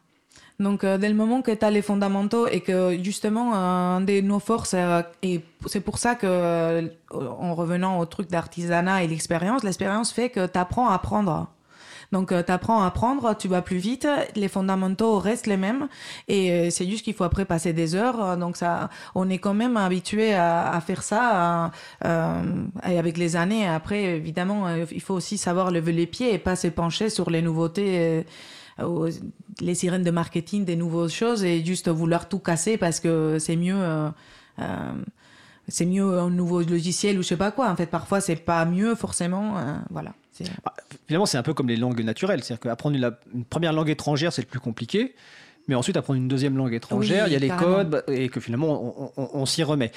[0.61, 3.57] Donc, euh, dès le moment que tu as les fondamentaux et que justement, euh,
[3.97, 8.29] un de nos forces, euh, et c'est pour ça que, euh, en revenant au truc
[8.31, 11.49] d'artisanat et l'expérience, l'expérience fait que tu apprends à apprendre.
[12.13, 15.89] Donc, tu apprends à apprendre, tu vas plus vite, les fondamentaux restent les mêmes,
[16.29, 18.23] et euh, c'est juste qu'il faut après passer des heures.
[18.23, 21.69] euh, Donc, ça, on est quand même habitué à, à faire ça, euh,
[22.05, 23.67] euh, et avec les années.
[23.67, 27.31] Après, évidemment, euh, il faut aussi savoir lever les pieds et pas se pencher sur
[27.31, 28.25] les nouveautés.
[28.79, 29.11] euh,
[29.61, 33.57] les sirènes de marketing des nouvelles choses et juste vouloir tout casser parce que c'est
[33.57, 34.09] mieux euh,
[34.61, 34.93] euh,
[35.69, 38.65] c'est mieux un nouveau logiciel ou je sais pas quoi en fait parfois c'est pas
[38.65, 40.15] mieux forcément euh, voilà
[40.65, 40.73] Bah,
[41.07, 44.43] finalement, c'est un peu comme les langues naturelles, c'est-à-dire qu'apprendre une, première langue étrangère, c'est
[44.43, 45.15] le plus compliqué.
[45.69, 48.29] Mais ensuite, apprendre une deuxième langue étrangère, Oui, il y a les codes, bah, et
[48.29, 49.93] que finalement, on, on- on s'y remet.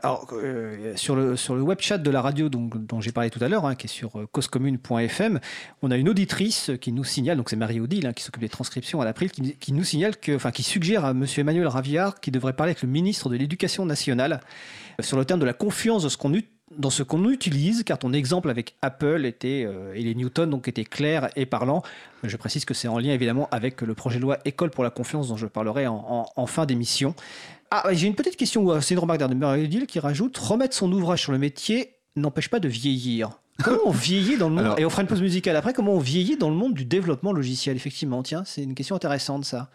[0.00, 3.42] Alors, euh, sur, le, sur le web chat de la radio dont j'ai parlé tout
[3.42, 5.40] à l'heure, hein, qui est sur euh, causecommune.fm,
[5.82, 9.00] on a une auditrice qui nous signale, donc c'est Marie-Odile hein, qui s'occupe des transcriptions
[9.00, 12.32] à l'April, qui, qui nous signale que, enfin, qui suggère à monsieur Emmanuel Raviard qu'il
[12.32, 14.40] devrait parler avec le ministre de l'Éducation nationale
[15.00, 16.32] euh, sur le terme de la confiance de ce qu'on
[16.78, 20.68] dans ce qu'on utilise, car ton exemple avec Apple était, euh, et les Newton donc
[20.68, 21.82] était clair et parlant.
[22.22, 24.90] Je précise que c'est en lien évidemment avec le projet de loi École pour la
[24.90, 27.14] confiance dont je parlerai en, en- en fin d'émission.
[27.70, 30.90] Ah, j'ai une petite question, euh, c'est une remarque d'Arnaud Odile qui rajoute remettre son
[30.92, 33.30] ouvrage sur le métier n'empêche pas de vieillir.
[33.62, 34.64] Comment on vieillit dans le monde?
[34.64, 35.72] Alors- Et on fera une pause musicale après.
[35.72, 37.74] Comment on vieillit dans le monde du développement logiciel?
[37.76, 39.68] Effectivement, tiens, c'est une question intéressante ça.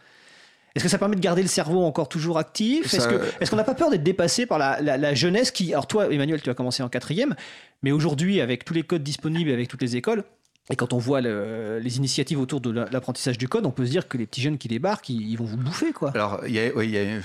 [0.75, 2.87] Est-ce que ça permet de garder le cerveau encore toujours actif?
[2.87, 3.07] Ça-
[3.39, 5.71] Est-ce qu'on n'a pas peur d'être dépassé par la, la- la jeunesse qui...
[5.73, 7.35] Alors toi, Emmanuel, tu as commencé en quatrième,
[7.83, 10.23] mais aujourd'hui, avec tous les codes disponibles, avec toutes les écoles,
[10.69, 13.85] et quand on voit le- les initiatives autour de la- l'apprentissage du code, on peut
[13.85, 16.09] se dire que les petits jeunes qui débarquent, ils, ils vont vous bouffer, quoi.
[16.15, 17.21] Alors, il y a, oui, il y a, euh,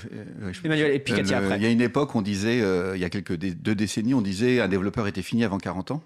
[0.51, 1.57] je- Emmanuel, et Euh, après.
[1.57, 4.21] Il y a une époque, on disait, euh, il y a quelques deux décennies, on
[4.21, 6.03] disait un développeur était fini avant 40 ans.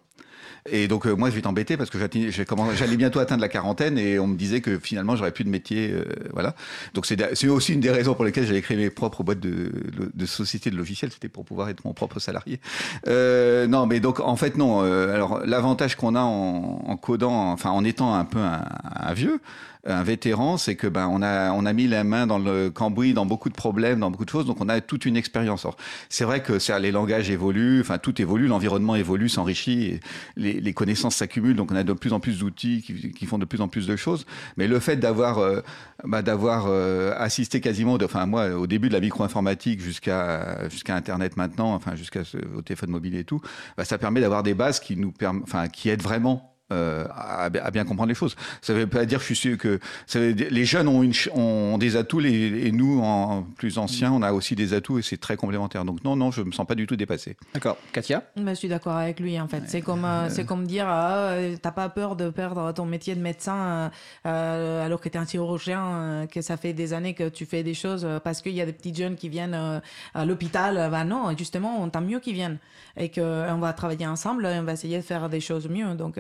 [0.70, 4.18] Et donc, euh, moi, je vais t'embêter parce que j'allais bientôt atteindre la quarantaine et
[4.18, 5.92] on me disait que finalement, j'aurais plus de métier.
[5.92, 6.56] euh, voilà.
[6.94, 9.72] Donc, c'est aussi une des raisons pour lesquelles j'avais créé mes propres boîtes de,
[10.14, 11.12] de sociétés de logiciels.
[11.12, 12.62] C'était pour pouvoir être mon propre salarié.
[13.08, 14.84] Euh, non, mais donc, en fait, non.
[14.84, 18.64] euh, alors, l'avantage qu'on a en, en codant, enfin, en étant un peu un,
[18.96, 19.42] un vieux,
[19.86, 23.14] un vétéran, c'est que ben on a on a mis la main dans le cambouis
[23.14, 25.68] dans beaucoup de problèmes, dans beaucoup de choses, donc on a toute une expérience.
[26.10, 30.00] C'est vrai que ça, les langages évoluent, enfin tout évolue, l'environnement évolue, s'enrichit,
[30.38, 33.62] les, connaissances s'accumulent, donc on a de plus en plus d'outils qui, font de plus
[33.62, 34.26] en plus de choses.
[34.58, 35.62] Mais le fait d'avoir euh,
[36.06, 41.36] bah, d'avoir euh, assisté quasiment, enfin moi au début de la micro-informatique jusqu'à jusqu'à Internet
[41.36, 42.22] maintenant, enfin jusqu'à
[42.56, 43.42] au téléphone mobile et tout,
[43.78, 47.72] bah, ça permet d'avoir des bases qui nous enfin qui aident vraiment euh, à, à
[47.72, 48.36] bien comprendre les choses.
[48.62, 51.04] Ça ne veut pas dire, je suis sûr que ça veut dire- les jeunes ont,
[51.04, 54.74] une, ch- ont des atouts les- et nous, en plus anciens, on a aussi des
[54.74, 55.86] atouts et c'est très complémentaire.
[55.86, 57.38] Donc non, non, je me sens pas du tout dépassé.
[57.54, 57.78] D'accord.
[57.92, 58.24] Katia?
[58.36, 59.64] Bah, je suis d'accord avec lui en fait.
[59.68, 63.16] C'est comme euh, c'est comme dire ah, euh, t'as pas peur de perdre ton métier
[63.16, 63.92] de médecin
[64.24, 67.74] alors que t'es un chirurgien euh, que ça fait des années que tu fais des
[67.74, 69.80] choses euh, parce qu'il y a des petits jeunes qui viennent euh,
[70.14, 70.90] à l'hôpital.
[70.92, 72.58] Bah non, justement, on tant mieux qu'ils viennent
[72.98, 75.94] et que on va travailler ensemble, et on va essayer de faire des choses mieux.
[75.96, 76.18] Donc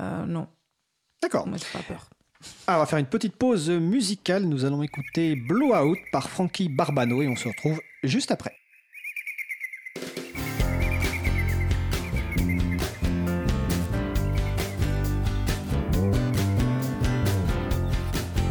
[0.00, 0.48] euh, non,
[1.20, 1.46] D'accord.
[1.46, 2.08] moi j'ai pas peur.
[2.66, 4.44] Alors, on va faire une petite pause musicale.
[4.44, 8.56] Nous allons écouter Blowout par Frankie Barbano et on se retrouve juste après.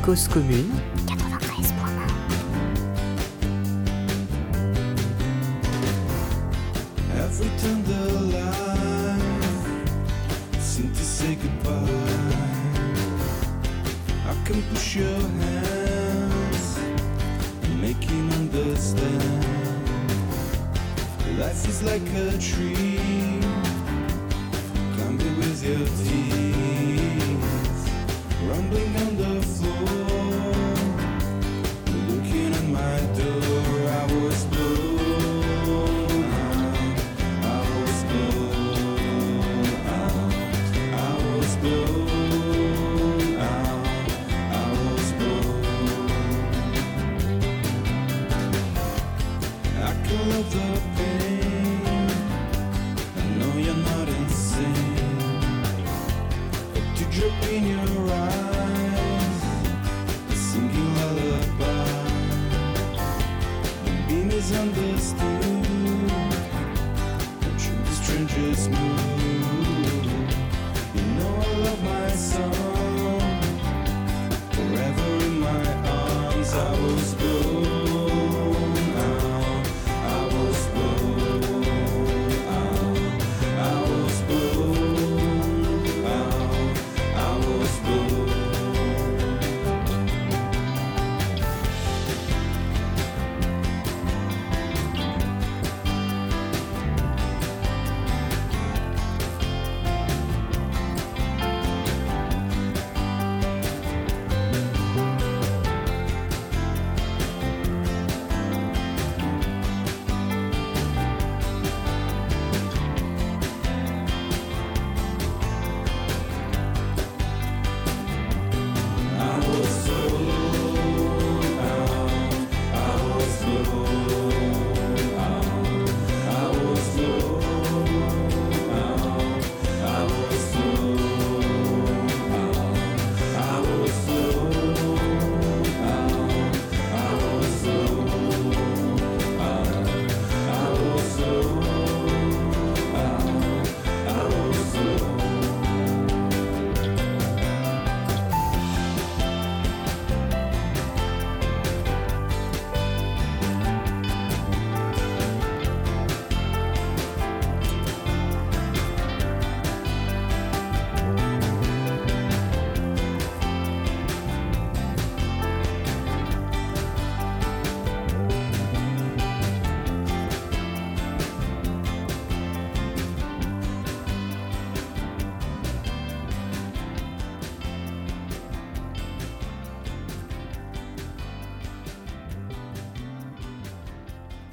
[0.03, 0.71] Cause commune,
[11.21, 11.85] say goodbye.
[14.31, 16.79] I can push your hands,
[17.63, 19.45] and make you understand.
[21.37, 23.39] Life is like a tree,
[24.95, 27.83] climb it with your teeth,
[28.49, 30.00] rumbling on the floor.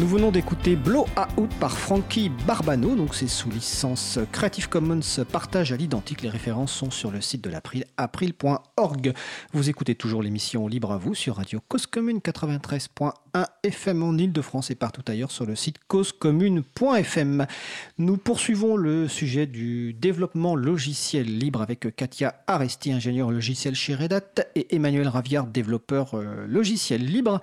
[0.08, 1.04] Nous venons d'écouter Blow
[1.36, 6.22] Out par Frankie Barbano, donc c'est sous licence Creative Commons partage à l'identique.
[6.22, 9.12] Les références sont sur le site de l'April, april.org.
[9.52, 13.12] Vous écoutez toujours l'émission Libre à vous sur Radio Cause Commune 93.1
[13.62, 17.46] FM en Ile-de-France et partout ailleurs sur le site causecommune.fm.
[17.98, 24.12] Nous poursuivons le sujet du développement logiciel libre avec Katia Aresti, ingénieur logiciel chez Red
[24.12, 27.40] Hat, et Emmanuel Raviard, développeur euh, logiciel libre.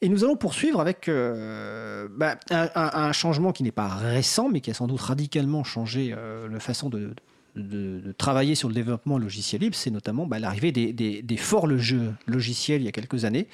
[0.00, 4.70] Et nous allons poursuivre avec euh, bah, un, changement qui n'est pas récent, mais qui
[4.70, 7.14] a sans doute radicalement changé euh, la façon de-
[7.58, 9.76] de travailler sur le développement logiciel libre.
[9.76, 11.94] C'est notamment bah, l'arrivée des, des, des forges
[12.26, 13.48] logiciels il y a quelques années.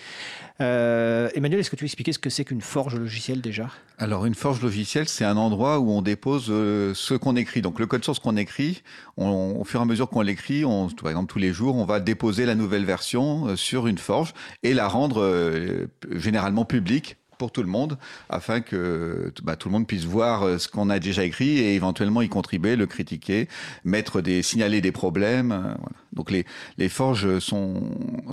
[0.61, 3.71] Euh, Emmanuel, est-ce que tu veux expliquer ce que c'est qu'une forge logicielle déjà?
[3.99, 7.63] Alors, une forge logicielle, c'est un endroit où on dépose euh, ce qu'on écrit.
[7.63, 8.83] Donc, le code source qu'on écrit,
[9.17, 11.85] on, au fur et à mesure qu'on l'écrit, on, par exemple, tous les jours, on
[11.85, 17.53] va déposer la nouvelle version euh, sur une forge et la rendre généralement publique pour
[17.53, 17.99] tout le monde,
[18.31, 21.75] afin que bah, tout le monde puisse voir euh, ce qu'on a déjà écrit et
[21.75, 23.49] éventuellement y contribuer, le critiquer,
[23.85, 25.53] mettre des, signaler des problèmes.
[25.53, 25.75] euh.
[26.15, 26.45] Donc les,
[26.89, 27.83] forges sont,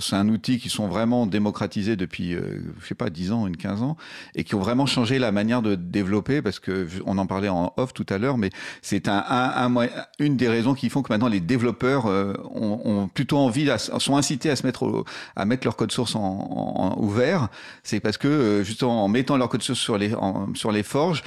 [0.00, 3.56] c'est un outil qui sont vraiment démocratisés depuis, euh, je sais pas, 10 ans, une
[3.56, 3.96] 15 ans,
[4.34, 7.72] et qui ont vraiment changé la manière de développer, parce que on en parlait en
[7.76, 8.50] off tout à l'heure, mais
[8.82, 12.80] c'est un, un, un une des raisons qui font que maintenant les développeurs euh, ont,
[12.84, 13.68] ont plutôt envie,
[13.98, 15.04] sont incités à se mettre, au-
[15.36, 17.48] à mettre leur code source en, en- ouvert,
[17.82, 20.82] c'est parce que euh, justement en mettant leur code source sur les, en- sur les
[20.82, 21.22] forges,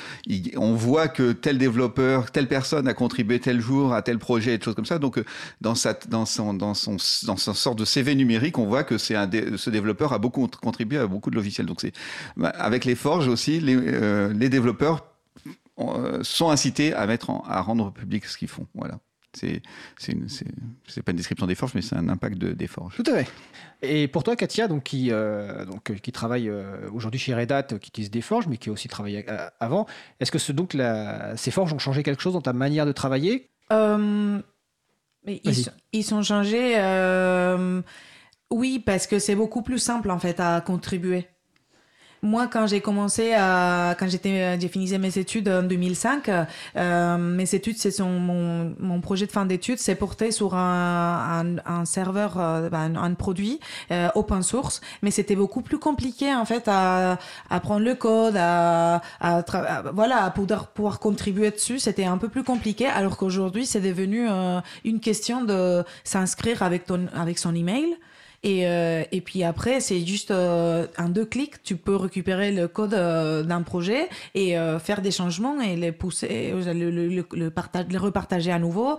[0.58, 4.58] on voit que tel développeur, telle personne a contribué tel jour à tel projet et
[4.58, 5.00] des choses comme ça.
[5.00, 5.26] Donc, euh,
[5.62, 8.98] dans, sa, dans, son, dans, son, dans son sorte de CV numérique, on voit que
[8.98, 11.66] c'est un dé- ce développeur a beaucoup contribué à beaucoup de logiciels.
[11.66, 11.94] Donc, c'est
[12.38, 15.06] bah, avec les forges aussi, les, euh, les développeurs
[15.80, 18.66] euh, sont incités à mettre en- à rendre public ce qu'ils font.
[18.76, 19.00] Voilà.
[19.38, 19.62] C'est
[19.98, 20.48] c'est une- c'est
[20.88, 22.96] c'est pas une description des forges, mais c'est un impact de, des forges.
[22.96, 23.28] Tout à fait.
[23.82, 27.64] Et pour toi, Katia, donc, qui, euh, donc, qui travaille euh, aujourd'hui chez Red Hat,
[27.64, 29.86] qui utilise des forges, mais qui a aussi travaillé euh, avant,
[30.22, 32.94] est-ce que ce, donc, la- ces forges ont changé quelque chose dans ta manière de
[32.94, 33.50] travailler?
[33.74, 34.40] Euh,
[35.26, 36.74] mais ils, sont- ils sont changés.
[36.78, 37.82] euh,
[38.52, 41.28] oui, parce que c'est beaucoup plus simple en fait à contribuer.
[42.26, 46.28] Moi, quand j'ai commencé à, quand j'étais, j'ai fini mes études en 2005,
[46.76, 51.72] euh, mes études, c'est mon, mon projet de fin d'études, c'est porté sur un, un,
[51.72, 53.60] un serveur, euh, un, un produit
[53.92, 57.20] euh, open source, mais c'était beaucoup plus compliqué en fait à,
[57.52, 61.78] à prendre le code, à, à, à- voilà, à pouvoir, pouvoir contribuer dessus.
[61.78, 66.88] C'était un peu plus compliqué, alors qu'aujourd'hui, c'est devenu euh, une question de s'inscrire avec
[66.88, 67.96] ton, avec son email.
[68.46, 72.68] Et, euh, et puis après, c'est juste euh, un deux clics, tu peux récupérer le
[72.68, 77.98] code euh, d'un projet et euh, faire des changements et les pousser, le, partage, les
[77.98, 78.98] repartager à nouveau.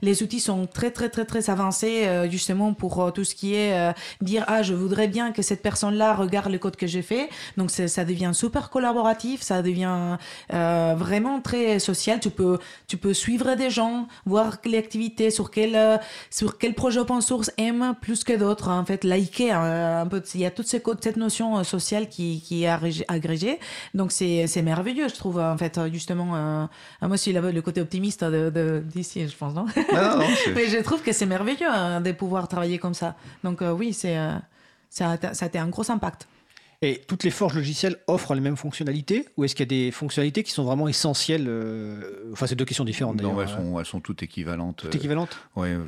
[0.00, 4.44] Les outils sont très très très très avancés justement pour tout ce qui est dire
[4.46, 7.28] ah je voudrais bien que cette personne-là regarde le code que j'ai fait.
[7.58, 10.16] Donc ça devient super collaboratif, ça devient
[10.48, 12.18] vraiment très social.
[12.20, 17.00] Tu peux tu peux suivre des gens, voir les activités sur quel sur quel projet
[17.00, 18.68] open source aime plus que d'autres.
[18.70, 20.22] En fait, liker euh, un peu.
[20.34, 22.68] Il y a toute ces cette notion euh, sociale qui, qui est
[23.08, 23.58] agrégée-.
[23.94, 25.38] Donc c'est c'est merveilleux, je trouve.
[25.40, 26.64] En fait, euh, justement, euh,
[27.02, 29.66] moi, je suis là- le côté optimiste de de- d'ici, je pense, non?
[29.76, 33.14] Non, non, c'est- Mais je trouve que c'est merveilleux hein, de pouvoir travailler comme ça.
[33.44, 34.16] Donc euh, oui, c'est
[34.90, 36.26] ça, a, ça a été un gros impact.
[36.80, 39.90] Et toutes les forges logicielles offrent les mêmes fonctionnalités Ou est-ce qu'il y a des
[39.90, 43.32] fonctionnalités qui sont vraiment essentielles euh, Enfin, c'est deux questions différentes d'ailleurs.
[43.34, 44.76] non, elles euh, sont, elles sont toutes équivalentes.
[44.82, 45.84] toutes équivalentes Ouais, euh,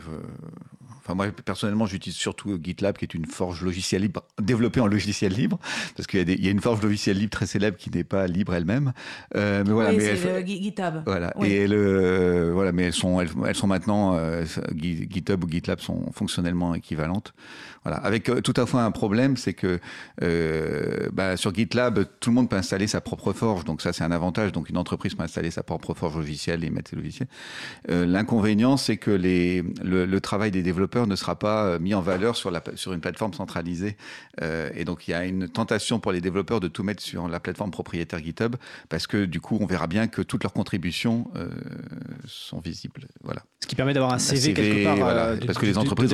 [0.99, 5.33] enfin moi personnellement j'utilise surtout GitLab qui est une forge logicielle libre développée en logiciel
[5.33, 5.59] libre
[5.97, 8.53] parce qu'il y, a y une forge logicielle libre très célèbre qui n'est pas libre
[8.55, 8.93] elle-même.
[9.37, 11.03] Euh, mais voilà, oui, mais elle- GitHub.
[11.07, 11.33] voilà.
[11.37, 11.53] Oui.
[11.53, 15.79] Et le, voilà, mais elles sont, elles, elles sont maintenant euh, Git- GitHub ou GitLab
[15.79, 17.33] sont fonctionnellement équivalentes.
[17.85, 17.99] Voilà.
[17.99, 19.81] Avec euh, tout à fait un problème, c'est que
[20.23, 23.65] euh, bah, sur GitLab, tout le monde peut installer sa propre forge.
[23.65, 24.53] Donc ça, c'est un avantage.
[24.53, 27.29] Donc une entreprise peut installer sa propre forge logicielle et mettre ses logiciels.
[27.91, 31.95] Euh, L'inconvénient, c'est que les, le, le travail des développeurs ne sera pas euh, mis
[31.95, 33.97] en valeur sur, la, sur une plateforme centralisée.
[34.43, 37.29] Euh, et donc il y a une tentation pour les développeurs de tout mettre sur
[37.29, 38.57] la plateforme propriétaire GitHub
[38.89, 41.49] parce que du coup, on verra bien que toutes leurs contributions euh,
[42.27, 43.07] sont visibles.
[43.23, 43.43] Voilà.
[43.61, 44.97] Ce qui permet d'avoir un CV, CV, quelque part.
[44.97, 46.13] voilà, parce que les entreprises.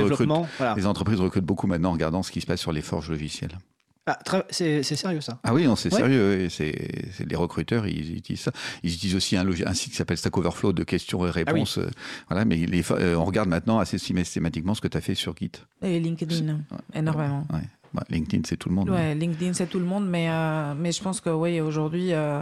[0.57, 0.75] Voilà.
[0.75, 3.57] Les entreprises recrutent beaucoup maintenant en regardant ce qui se passe sur les forges logicielles.
[4.09, 4.17] Ah,
[4.51, 5.37] c'est sérieux ça?
[5.43, 5.99] Ah oui, non, c'est Ouais.
[5.99, 6.47] sérieux.
[6.49, 8.51] C'est c'est les recruteurs, ils utilisent ça.
[8.83, 11.77] Ils utilisent aussi un, un site qui s'appelle Stack Overflow de questions et réponses.
[11.77, 11.89] euh,
[12.29, 15.35] Voilà, mais les, euh, on regarde maintenant assez systématiquement ce que tu as fait sur
[15.35, 15.51] Git.
[15.81, 16.59] Et LinkedIn,
[16.93, 17.45] énormément.
[17.51, 17.59] Ouais.
[17.93, 18.89] Bah, LinkedIn, c'est tout le monde.
[18.89, 22.13] Ouais, LinkedIn, c'est tout le monde, mais, euh, mais je pense que oui, aujourd'hui.
[22.13, 22.41] euh,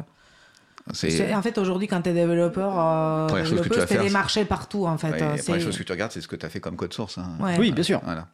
[0.88, 5.10] en fait, aujourd'hui, quand tu es développeur, euh, que tu c'est- marchés partout, en fait.
[5.12, 6.94] Ouais, la première chose que tu regardes, c'est ce que tu as fait comme code
[6.94, 7.18] source.
[7.18, 7.38] hein.
[7.40, 7.56] Ouais.
[7.58, 8.02] Oui, bien sûr.
[8.04, 8.28] Voilà.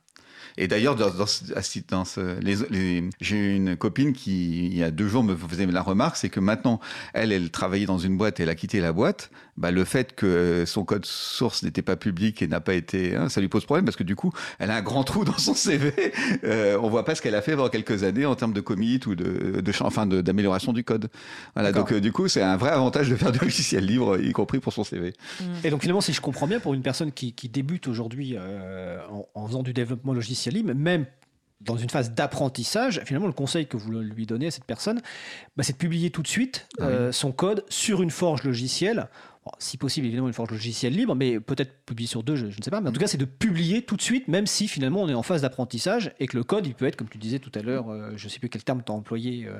[0.57, 1.25] Et d'ailleurs, dans, dans,
[1.89, 5.65] dans ce- les- les- j'ai une copine qui, il y a deux jours, me faisait
[5.65, 6.79] la remarque, c'est que maintenant,
[7.13, 9.31] elle, elle travaillait dans une boîte, elle a quitté la boîte.
[9.57, 13.29] Bah, le fait que son code source n'était pas public et n'a pas été, hein,
[13.29, 15.53] ça lui pose problème parce que du coup, elle a un grand trou dans son
[15.53, 15.93] CV.
[16.43, 18.99] Euh, on voit pas ce qu'elle a fait pendant quelques années en termes de commit
[19.05, 21.09] ou de, enfin, d'amélioration du code.
[21.53, 21.71] Voilà.
[21.71, 24.59] Donc, euh, du coup, c'est un vrai avantage de faire du logiciel libre, y compris
[24.59, 25.13] pour son CV.
[25.63, 28.99] Et donc finalement, si je comprends bien, pour une personne qui, qui débute aujourd'hui euh,
[29.11, 31.05] en, en faisant du développement logiciel libre, même
[31.59, 34.99] dans une phase d'apprentissage, finalement, le conseil que vous lui donnez à cette personne,
[35.55, 36.93] bah, c'est de publier tout de suite Ah oui.
[36.93, 39.07] euh, son code sur une forge logicielle.
[39.43, 42.57] Bon, si possible, évidemment, une forge logicielle libre, mais peut-être publier sur deux, je, je
[42.59, 42.79] ne sais pas.
[42.79, 45.15] Mais en tout cas, c'est de publier tout de suite, même si finalement on est
[45.15, 47.63] en phase d'apprentissage et que le code, il peut être, comme tu disais tout à
[47.63, 49.59] l'heure, euh, je ne sais plus quel terme tu as employé, euh,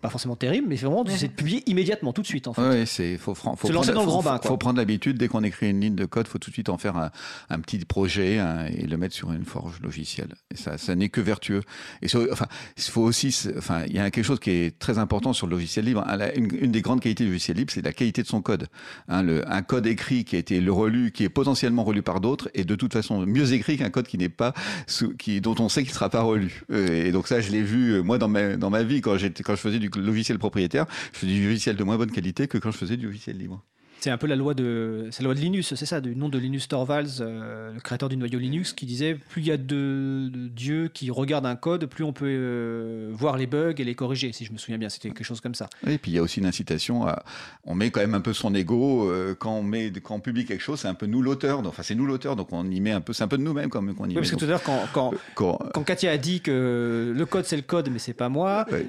[0.00, 2.62] pas forcément terrible, mais vraiment, c'est de publier immédiatement, tout de suite, en fait.
[2.62, 4.48] Ouais, c'est faut, faut Se lancer prendre- dans le grand bain, quoi.
[4.48, 6.78] Faut prendre l'habitude dès qu'on écrit une ligne de code, faut tout de suite en
[6.78, 7.10] faire un,
[7.50, 8.38] un petit projet
[8.72, 10.32] et le mettre sur une forge logicielle.
[10.50, 11.60] Et ça, ça n'est que vertueux.
[12.00, 12.46] Et enfin,
[12.78, 15.50] il faut aussi, enfin, il y a quelque chose qui est très important sur le
[15.56, 16.02] logiciel libre.
[16.36, 18.66] Une des grandes qualités du logiciel libre, c'est la qualité de son code.
[19.08, 22.48] Hein, un code écrit qui a été le relu, qui est potentiellement relu par d'autres,
[22.54, 24.54] est de toute façon mieux écrit qu'un code qui n'est pas,
[25.18, 26.62] qui, dont on sait qu'il sera pas relu.
[26.70, 29.16] Euh, Et donc ça, je l'ai vu euh, moi dans ma dans ma vie quand
[29.44, 32.58] quand je faisais du logiciel propriétaire, je faisais du logiciel de moins bonne qualité que
[32.58, 33.62] quand je faisais du logiciel libre.
[34.04, 36.28] C'est un peu la loi de, c'est la loi de Linus, c'est ça, du nom
[36.28, 39.56] de Linus Torvalds, euh, le créateur du noyau Linux, qui disait plus il y a
[39.56, 43.82] de, de dieux qui regardent un code, plus on peut euh, voir les bugs et
[43.82, 44.30] les corriger.
[44.32, 45.70] Si je me souviens bien, c'était quelque chose comme ça.
[45.86, 47.24] Et puis il y a aussi une incitation à,
[47.64, 50.44] on met quand même un peu son ego euh, quand on met, quand on publie
[50.44, 52.92] quelque chose, c'est un peu nous l'auteur, enfin c'est nous l'auteur, donc on y met
[52.92, 54.20] un peu, c'est un peu de nous-mêmes quand même qu'on y Oui, met.
[54.20, 57.46] parce que tout à l'heure, quand, quand, quand- quand Katia a dit que le code
[57.46, 58.86] c'est le code, mais c'est pas moi, ouais.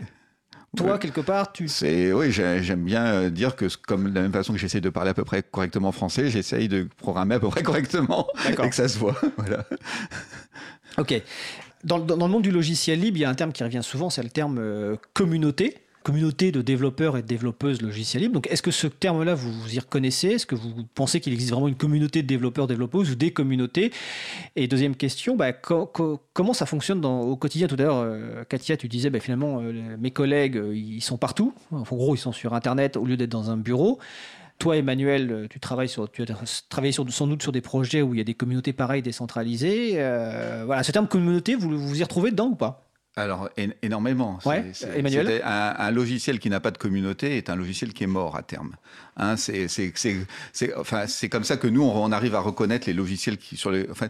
[0.75, 0.99] Toi Ouais.
[0.99, 1.67] quelque part, tu.
[1.67, 4.81] C'est oui, j'ai- j'aime bien euh, dire que comme de la même façon que j'essaie
[4.81, 8.53] de parler à peu près correctement français, j'essaye de programmer à peu près correctement et
[8.55, 9.15] que ça se voit.
[9.37, 9.65] Voilà.
[10.97, 11.21] Ok.
[11.83, 13.81] Dans, dans- dans le monde du logiciel libre, il y a un terme qui revient
[13.83, 15.77] souvent, c'est le terme euh, communauté.
[16.05, 18.35] Communauté de développeurs et développeuses logiciel libre.
[18.35, 20.27] Donc, est-ce que ce terme-là, vous vous y reconnaissez?
[20.27, 23.91] Est-ce que vous pensez qu'il existe vraiment une communauté de développeurs, développeuses ou des communautés?
[24.55, 27.67] Et deuxième question, bah, co- co- comment ça fonctionne au quotidien?
[27.67, 31.17] Tout à l'heure, euh, Katia, tu disais, bah, finalement, euh, mes collègues, euh, ils sont
[31.17, 31.55] partout.
[31.71, 33.97] En gros, ils sont sur Internet au lieu d'être dans un bureau.
[34.59, 38.21] Toi, Emmanuel, tu travailles sur, tu as sans doute sur des projets où il y
[38.21, 39.93] a des communautés pareilles décentralisées.
[40.65, 42.84] Voilà, ce terme communauté, vous vous y retrouvez dedans ou pas?
[43.17, 43.49] Alors,
[43.81, 44.39] énormément.
[44.45, 48.03] Ouais, c'est- Emmanuel un, un logiciel qui n'a pas de communauté est un logiciel qui
[48.03, 48.75] est mort à terme.
[49.15, 49.93] Hein, c'est, c'est,
[50.51, 53.55] c'est, enfin, c'est comme ça que nous, on, on arrive à reconnaître les logiciels qui,
[53.55, 54.07] sur les, enfin,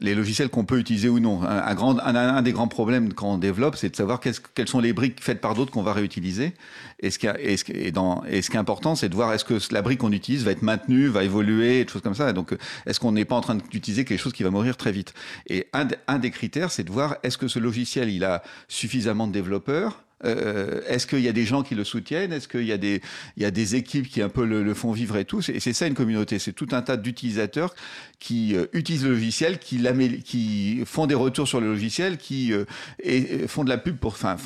[0.00, 1.40] les logiciels qu'on peut utiliser ou non.
[1.44, 4.68] Un, un grand, un, un des grands problèmes quand on développe, c'est de savoir quelles
[4.68, 6.54] sont les briques faites par d'autres qu'on va réutiliser.
[6.98, 9.08] Et ce qui, a- et ce, qui- et dans, et ce qui est important, c'est
[9.08, 12.02] de voir est-ce que la brique qu'on utilise va être maintenue, va évoluer, des choses
[12.02, 12.32] comme ça.
[12.32, 12.56] Donc,
[12.86, 15.14] est-ce qu'on n'est pas en train d'utiliser quelque chose qui va mourir très vite?
[15.46, 19.32] Et un des critères, c'est de voir est-ce que ce logiciel, il a suffisamment de
[19.32, 22.32] développeurs Euh, Est-ce qu'il y a des gens qui le soutiennent?
[22.32, 23.00] Est-ce qu'il y
[23.36, 25.40] y a des équipes qui un peu le, font vivre et tout?
[25.50, 26.38] Et c'est ça une communauté.
[26.38, 27.74] C'est tout un tas d'utilisateurs
[28.18, 33.64] qui euh, utilisent le logiciel, qui, font des retours sur le logiciel, qui euh, font
[33.64, 34.36] de la pub pour, enfin,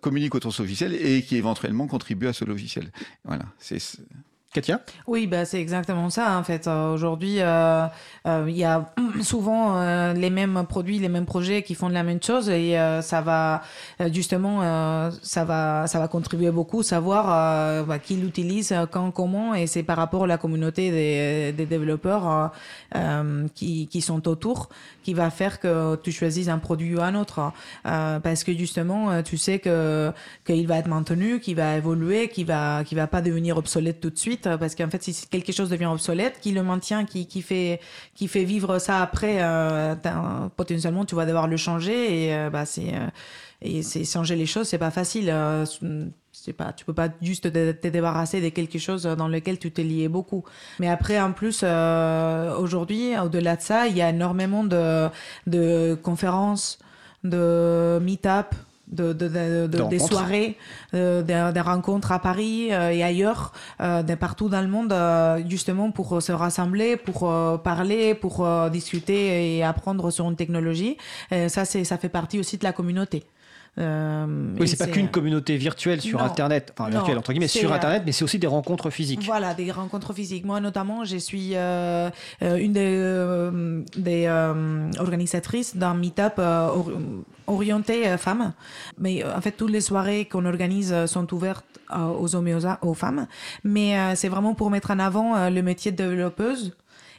[0.00, 2.90] communiquent autour de ce logiciel et qui éventuellement contribuent à ce logiciel.
[3.24, 3.44] Voilà.
[5.06, 6.66] Oui, bah, c'est exactement ça en fait.
[6.66, 7.86] Euh, Aujourd'hui, euh,
[8.26, 8.92] euh, il y a
[9.22, 9.80] souvent
[10.12, 13.62] les mêmes produits, les mêmes projets qui font la même chose et ça va
[14.12, 19.84] justement, ça va, ça va contribuer beaucoup, savoir bah, qui l'utilise, quand, comment et c'est
[19.84, 20.90] par rapport à la communauté
[21.52, 22.52] des, développeurs
[23.54, 24.68] qui, qui sont autour
[25.02, 27.52] qui va faire que tu choisisses un produit ou un autre.
[27.84, 30.12] Parce que justement, tu sais que
[30.44, 34.10] qu'il va être maintenu, qu'il va évoluer, qu'il va, qu'il va pas devenir obsolète tout
[34.10, 37.42] de suite, euh, parce qu'en fait, si quelque chose devient obsolète, qui le maintient, qui,
[37.42, 37.80] fait,
[38.14, 39.94] qui fait vivre ça après, euh,
[40.56, 42.92] potentiellement, tu vas devoir le changer et euh, bah c'est,
[43.62, 45.34] et c'est changer les choses, c'est pas facile.
[46.32, 49.70] c'est pas, tu peux pas juste te, te débarrasser de quelque chose dans lequel tu
[49.70, 50.44] t'es lié beaucoup.
[50.78, 55.08] Mais après, en plus, aujourd'hui, au-delà de ça, il y a énormément de,
[55.46, 56.78] de conférences,
[57.24, 58.54] de meet-up,
[58.90, 60.56] de, de, de- de- De des soirées,
[60.94, 64.92] euh, des, des rencontres à Paris euh, et ailleurs, euh, de partout dans le monde,
[64.92, 70.36] euh, justement pour se rassembler, pour euh, parler, pour euh, discuter et apprendre sur une
[70.36, 70.96] technologie.
[71.32, 73.24] Euh, ça, c'est, ça fait partie aussi de la communauté.
[73.80, 74.26] Euh,
[74.60, 76.24] Oui, c'est pas qu'une communauté virtuelle sur Non.
[76.26, 79.22] Internet, enfin Non, virtuelle entre guillemets, sur Internet, mais c'est aussi des rencontres physiques.
[79.24, 80.44] Voilà, des rencontres physiques.
[80.44, 82.10] Moi, notamment, je suis euh,
[82.42, 84.28] euh, une des, euh, des
[84.98, 86.90] organisatrices d'un meet-up or-
[87.46, 88.52] orienté femmes.
[88.98, 91.64] Mais en fait, toutes les soirées qu'on organise sont ouvertes
[92.18, 93.26] aux hommes et aux, aux femmes.
[93.64, 96.74] Mais c'est vraiment pour mettre en avant le métier de développeuse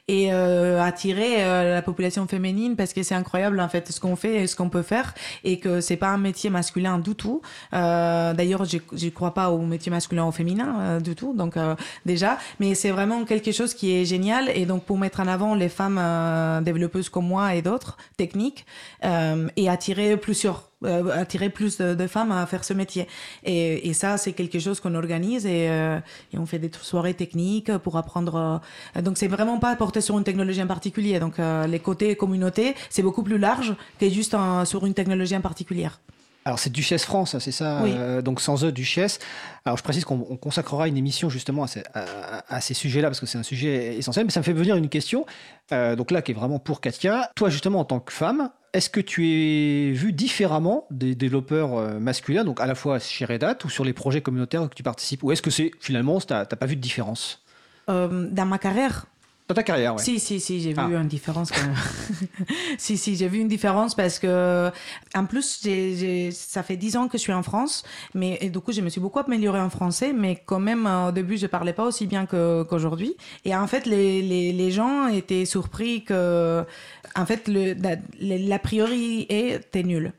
[0.08, 4.16] et euh, attirer euh, la population féminine parce que c'est incroyable en fait ce qu'on
[4.16, 7.42] fait et ce qu'on peut faire et que c'est pas un métier masculin du tout.
[7.74, 11.58] Euh, D'ailleurs, je je crois pas au métier masculin ou féminin euh, du tout, donc
[11.58, 11.76] euh,
[12.06, 15.56] déjà, mais c'est vraiment quelque chose qui est génial et donc pour mettre en avant
[15.56, 18.66] les femmes euh, développeuses comme moi et d'autres techniques
[19.04, 23.08] et attirer plusieurs attirer plus de, de femmes à faire ce métier.
[23.44, 26.00] Et, et ça, c'est quelque chose qu'on organise et, euh,
[26.34, 28.62] et on fait des soirées techniques pour apprendre.
[28.96, 31.20] euh, donc, c'est vraiment pas porté sur une technologie en particulier.
[31.20, 35.36] Donc, euh, les côtés communauté, c'est beaucoup plus large que juste un- sur une technologie
[35.36, 36.00] en particulière.
[36.44, 37.92] Alors c'est Duchesse France, hein, c'est ça Oui.
[37.96, 39.20] euh, Donc sans eux, Duchesse.
[39.64, 43.38] Alors je précise qu'on on consacrera une émission justement à ces, sujets-là parce que c'est
[43.38, 44.26] un sujet essentiel.
[44.26, 45.28] Mais ça me fait venir une question,
[45.72, 47.30] euh, donc là qui est vraiment pour Katia.
[47.36, 52.00] Toi justement en tant que femme, est-ce que tu es vu différemment des développeurs euh,
[52.00, 54.84] masculins, donc à la fois chez Red Hat ou sur les projets communautaires que tu
[54.84, 57.42] participes Ou est-ce que c'est finalement, t'as t'as pas vu de différence?
[57.90, 59.06] Euh, dans ma carrière,
[59.50, 60.02] Dans ta carrière, ouais.
[60.04, 61.02] Si, si, si, j'ai vu Ah.
[61.02, 61.76] une différence quand même.
[62.78, 64.72] si, si, j'ai vu une différence parce que,
[65.14, 65.68] en plus,
[66.32, 68.88] ça fait dix ans que je suis en France, mais et du coup, je me
[68.88, 72.08] suis beaucoup améliorée en français, mais quand même, euh, au début, je parlais pas aussi
[72.08, 73.16] bien qu'aujourd'hui.
[73.44, 76.64] Et en fait, les, les, les gens étaient surpris que,
[77.16, 80.14] en fait, le, la, l'a priori est, t'es nul.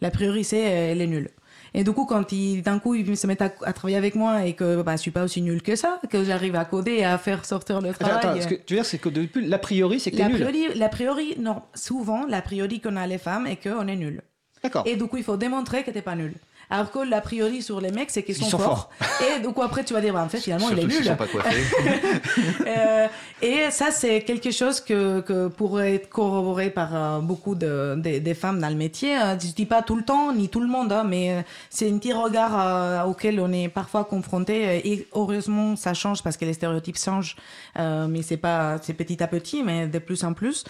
[0.00, 1.30] La priori, c'est, euh, elle est nulle.
[1.76, 4.44] Et du coup, quand ils, d'un coup, ils se mettent à, à travailler avec moi
[4.46, 7.04] et que bah, je suis pas aussi nulle que ça, que j'arrive à coder et
[7.04, 8.16] à faire sortir le travail.
[8.16, 10.28] attends, ce que tu veux dire, c'est que depuis l'a priori, c'est que t'es L'a
[10.28, 10.36] nul.
[10.36, 14.22] priori, l'a priori, non, souvent, l'a priori qu'on a les femmes est qu'on est nul.
[14.62, 14.84] D'accord.
[14.86, 16.34] Et du coup, il faut démontrer que t'es pas nul.
[16.70, 18.90] Alors que l'a priori sur les mecs, c'est qu'ils Ils sont, sont forts.
[19.36, 21.04] Et du coup, après, tu vas dire, bah, en fait, finalement, Surtout il est nul.
[21.04, 21.26] sont pas.
[22.66, 23.06] Euh,
[23.42, 28.18] et ça, c'est quelque chose que, que pourrait être corroboré par euh, beaucoup de, de-
[28.18, 29.16] des femmes dans le métier.
[29.18, 31.90] Euh, Je dis pas tout le temps, ni tout le monde, hein, mais euh, c'est
[31.90, 34.86] un petit regard euh, auquel on est parfois confronté.
[34.88, 37.36] Et heureusement, ça change parce que les stéréotypes changent,
[37.76, 40.64] mais c'est pas, c'est petit à petit, mais de plus en plus.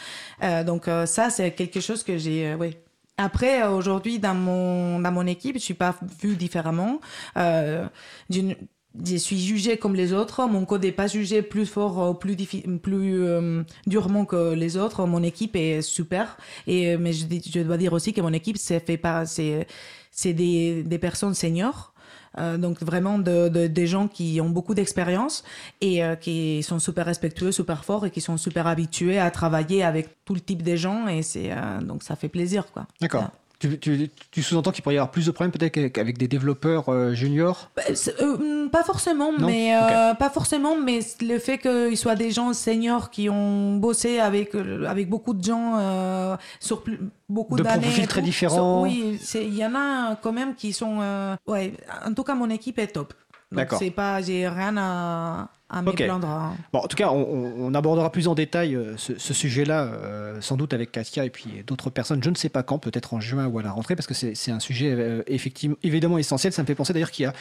[0.66, 2.76] Donc ça, c'est quelque chose que j'ai, oui.
[3.16, 7.00] Après, euh, aujourd'hui, dans mon, dans mon équipe, je suis pas vue différemment.
[7.36, 7.86] Euh,
[8.30, 10.46] je suis jugée comme les autres.
[10.46, 12.36] Mon code n'est pas jugé plus fort, euh, plus,
[12.82, 15.06] plus euh, durement que les autres.
[15.06, 16.36] Mon équipe est super.
[16.66, 19.66] Et, mais je, je dois dire aussi que mon équipe, c'est fait par, c'est,
[20.10, 21.93] c'est des, des personnes seniors.
[22.38, 25.44] Euh, donc vraiment de, de- des gens qui ont beaucoup d'expérience
[25.80, 29.84] et euh, qui sont super respectueux, super forts et qui sont super habitués à travailler
[29.84, 32.86] avec tout le type de gens et c'est euh, donc ça fait plaisir quoi.
[33.00, 33.30] D'accord.
[33.64, 36.28] Tu, tu- tu sous-entends qu'il pourrait y avoir plus de problèmes peut-être qu'avec- avec des
[36.28, 37.70] développeurs euh, juniors?
[37.74, 37.82] Bah,
[38.20, 39.46] euh, hmm, pas forcément, Non?
[39.46, 44.20] mais euh, pas forcément, mais le fait qu'ils soient des gens seniors qui ont bossé
[44.20, 48.20] avec euh, avec beaucoup de gens euh, sur plus- beaucoup De d'années, profils et très
[48.22, 48.80] différents.
[48.80, 51.72] So- oui, il y en a quand même qui sont, euh, ouais.
[52.06, 53.14] En tout cas, mon équipe est top.
[53.50, 53.78] Donc D'accord.
[53.78, 56.28] c'est pas, j'ai rien à, à me plaindre.
[56.28, 56.56] hein.
[56.72, 60.56] Bon, en tout cas, on, abordera plus en détail euh, ce, ce sujet-là, euh, sans
[60.56, 62.22] doute avec Katia et puis d'autres personnes.
[62.22, 64.34] Je ne sais pas quand, peut-être en juin ou à la rentrée, parce que c'est
[64.34, 66.52] c'est un sujet euh, effectivement, évidemment essentiel.
[66.52, 67.32] Ça me fait penser d'ailleurs qu'il y a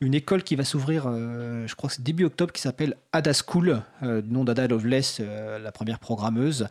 [0.00, 3.32] une école qui va s'ouvrir, euh, je crois que c'est début octobre, qui s'appelle Ada
[3.34, 6.66] School, euh, nom d'Ada Lovelace, euh, la première programmeuse.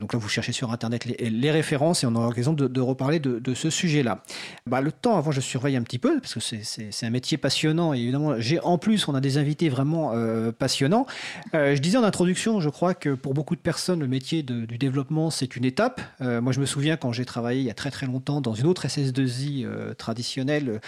[0.00, 3.54] Donc là, vous cherchez sur Internet les, références et on aura l'occasion de, reparler de,
[3.54, 4.22] ce sujet-là.
[4.66, 7.92] Bah, le temps avant, je surveille un petit peu, parce que c'est- un métier passionnant.
[7.92, 11.06] Et évidemment, en plus, on a des invités vraiment euh, passionnants.
[11.52, 14.78] Je disais en introduction, je crois que pour beaucoup de personnes, le métier de- du
[14.78, 16.00] développement, c'est une étape.
[16.20, 18.66] Moi, je me souviens quand j'ai travaillé il y a très très longtemps dans une
[18.66, 20.80] autre SS2I euh, traditionnelle,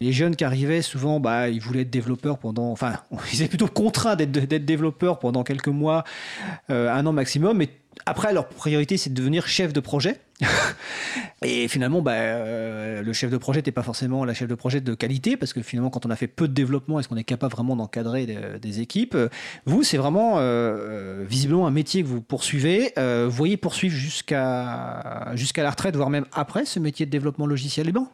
[0.00, 2.70] les jeunes qui arrivaient, souvent, bah, ils voulaient être développeurs pendant.
[2.70, 2.94] Enfin,
[3.32, 4.30] ils étaient plutôt contraints d'être
[4.64, 6.04] développeurs pendant quelques mois,
[6.70, 7.56] euh, un an maximum.
[7.58, 7.68] Mais
[8.06, 10.20] après, leur priorité, c'est de devenir chef de projet.
[11.44, 14.80] Et finalement, bah, euh, le chef de projet n'est pas forcément la chef de projet
[14.80, 17.24] de qualité, parce que finalement, quand on a fait peu de développement, est-ce qu'on est
[17.24, 19.16] capable vraiment d'encadrer des, des équipes?
[19.66, 22.92] Vous, c'est vraiment euh, visiblement un métier que vous poursuivez.
[22.98, 27.46] Euh, vous voyez poursuivre jusqu'à jusqu'à la retraite, voire même après ce métier de développement
[27.46, 28.10] logiciel libre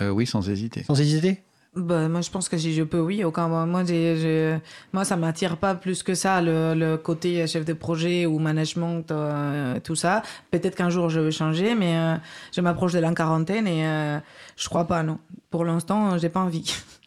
[0.00, 0.84] Euh, oui, sans hésiter.
[0.84, 1.42] Sans hésiter?
[1.78, 3.22] Bah, moi, je pense que je peux, oui.
[3.22, 3.48] Aucun,
[3.86, 4.58] j'ai-
[4.92, 9.08] moi, ça m'attire pas plus que ça, le, le côté chef de projet ou management,
[9.12, 10.22] euh, tout ça.
[10.50, 12.16] Peut-être qu'un jour, je vais changer, mais euh,
[12.52, 14.18] je m'approche de la quarantaine et euh,
[14.56, 15.18] je crois pas, non.
[15.50, 16.64] Pour l'instant, j'ai pas envie.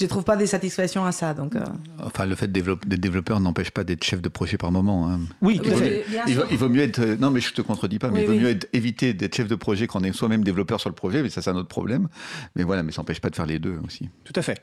[0.00, 1.54] je trouve pas des satisfactions à ça, donc.
[1.56, 1.64] euh,
[2.02, 5.08] Enfin, le fait d'être développeur n'empêche pas d'être chef de projet par moment.
[5.10, 5.20] hein.
[5.40, 5.70] Oui, tout
[6.26, 6.98] Il vaut, il vaut mieux être.
[7.00, 8.40] euh, Non, mais je te contredis pas, mais Oui, il vaut oui.
[8.40, 11.22] mieux être- éviter d'être chef de projet quand on est soi-même développeur sur le projet,
[11.22, 12.08] mais ça, c'est un autre problème.
[12.56, 14.08] Mais voilà, mais ça n'empêche pas de faire les deux aussi.
[14.24, 14.62] Tout à fait.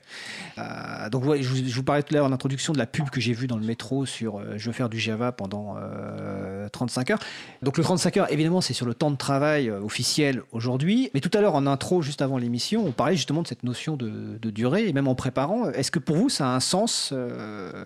[0.58, 2.86] Euh, donc, ouais, je, vous, je vous parlais tout à l'heure en introduction de la
[2.86, 5.76] pub que j'ai vue dans le métro sur euh, je veux faire du Java pendant
[5.78, 7.20] euh, 35 heures.
[7.62, 11.10] Donc, le 35 heures, évidemment, c'est sur le temps de travail euh, officiel aujourd'hui.
[11.14, 13.96] Mais tout à l'heure, en intro, juste avant l'émission, on parlait justement de cette notion
[13.98, 14.88] de, de durée.
[14.88, 17.86] Et même en préparant, est-ce que pour vous, ça a un sens euh,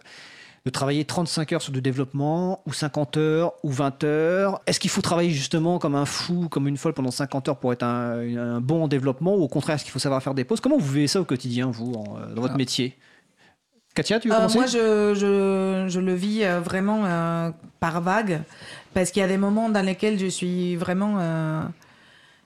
[0.66, 4.62] de travailler 35 heures sur du développement, ou 50 heures, ou 20 heures?
[4.66, 7.72] Est-ce qu'il faut travailler justement comme un fou, comme une folle pendant 50 heures pour
[7.74, 10.44] être un, un bon en développement, ou au contraire, est-ce qu'il faut savoir faire des
[10.44, 10.60] pauses?
[10.62, 12.58] Comment vous vivez ça au quotidien, vous, en- euh, dans votre Ah.
[12.58, 12.98] métier?
[13.94, 18.42] Katia, tu veux Euh, moi, je, je, je le vis euh, vraiment euh, par vague,
[18.96, 21.18] parce qu'il y a des moments dans lesquels je suis vraiment,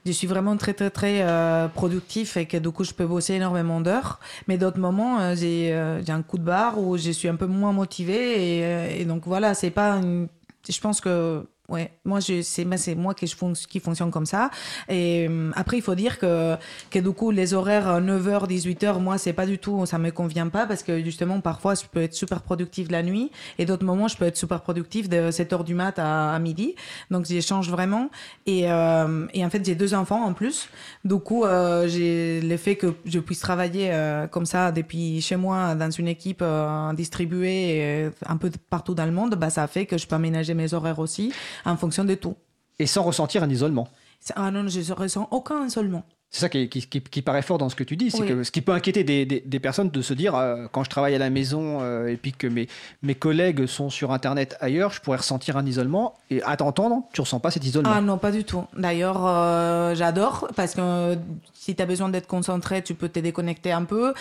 [0.08, 3.34] je suis vraiment très très très euh, productif et que du coup je peux bosser
[3.34, 4.18] énormément d'heures.
[4.48, 7.36] Mais d'autres moments, euh, j'ai euh, j'ai un coup de barre où je suis un
[7.36, 10.28] peu moins motivée et, et donc voilà, c'est pas, une-
[10.68, 13.26] je pense que Ouais, moi je c'est c'est moi qui
[13.68, 14.50] qui fonctionne comme ça.
[14.88, 16.56] Et euh, après il faut dire que
[16.90, 20.48] que du coup les horaires 9h 18h moi c'est pas du tout ça me convient
[20.48, 24.08] pas parce que justement parfois je peux être super productif la nuit et d'autres moments
[24.08, 26.74] je peux être super productif de 7h du mat à, midi.
[27.10, 28.08] Donc j'échange vraiment.
[28.46, 30.70] Et euh, et en fait j'ai deux enfants en plus.
[31.04, 35.36] Du coup euh, j'ai le fait que je puisse travailler euh, comme ça depuis chez
[35.36, 39.66] moi dans une équipe euh, distribuée euh, un peu partout dans le monde bah ça
[39.66, 41.32] fait que je peux aménager mes horaires aussi
[41.64, 42.36] en fonction de tout.
[42.78, 43.88] Et sans ressentir un isolement.
[44.36, 46.04] Ah non, je ne ressens aucun isolement.
[46.30, 48.28] C'est ça qui, qui- qui- qui paraît fort dans ce que tu dis, c'est Oui.
[48.28, 50.90] que ce qui peut inquiéter des, des- des personnes de se dire, euh, quand je
[50.90, 52.68] travaille à la maison euh, et puis que mes,
[53.02, 56.12] mes collègues sont sur Internet ailleurs, je pourrais ressentir un isolement.
[56.28, 57.90] Et à t'entendre, tu ressens pas cet isolement.
[57.94, 58.64] Ah non, pas du tout.
[58.76, 61.16] D'ailleurs, euh, j'adore parce que
[61.54, 64.12] si tu as besoin d'être concentré, tu peux te déconnecter un peu.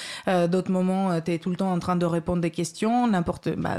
[0.49, 3.75] D'autres moments, tu es tout le temps en train de répondre des questions, n'importe bah,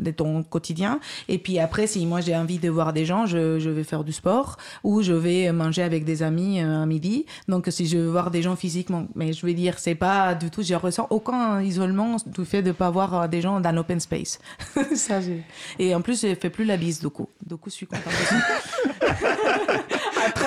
[0.00, 1.00] de ton quotidien.
[1.28, 4.04] Et puis après, si moi j'ai envie de voir des gens, je, je vais faire
[4.04, 7.26] du sport ou je vais manger avec des amis euh, à midi.
[7.48, 10.50] Donc si je veux voir des gens physiquement, mais je vais dire, c'est pas du
[10.50, 14.00] tout, je ressens aucun isolement du fait de pas voir euh, des gens dans l'open
[14.00, 14.38] space.
[15.78, 17.28] Et en plus, je fais plus la bise du coup.
[17.44, 18.12] Du coup, je suis contente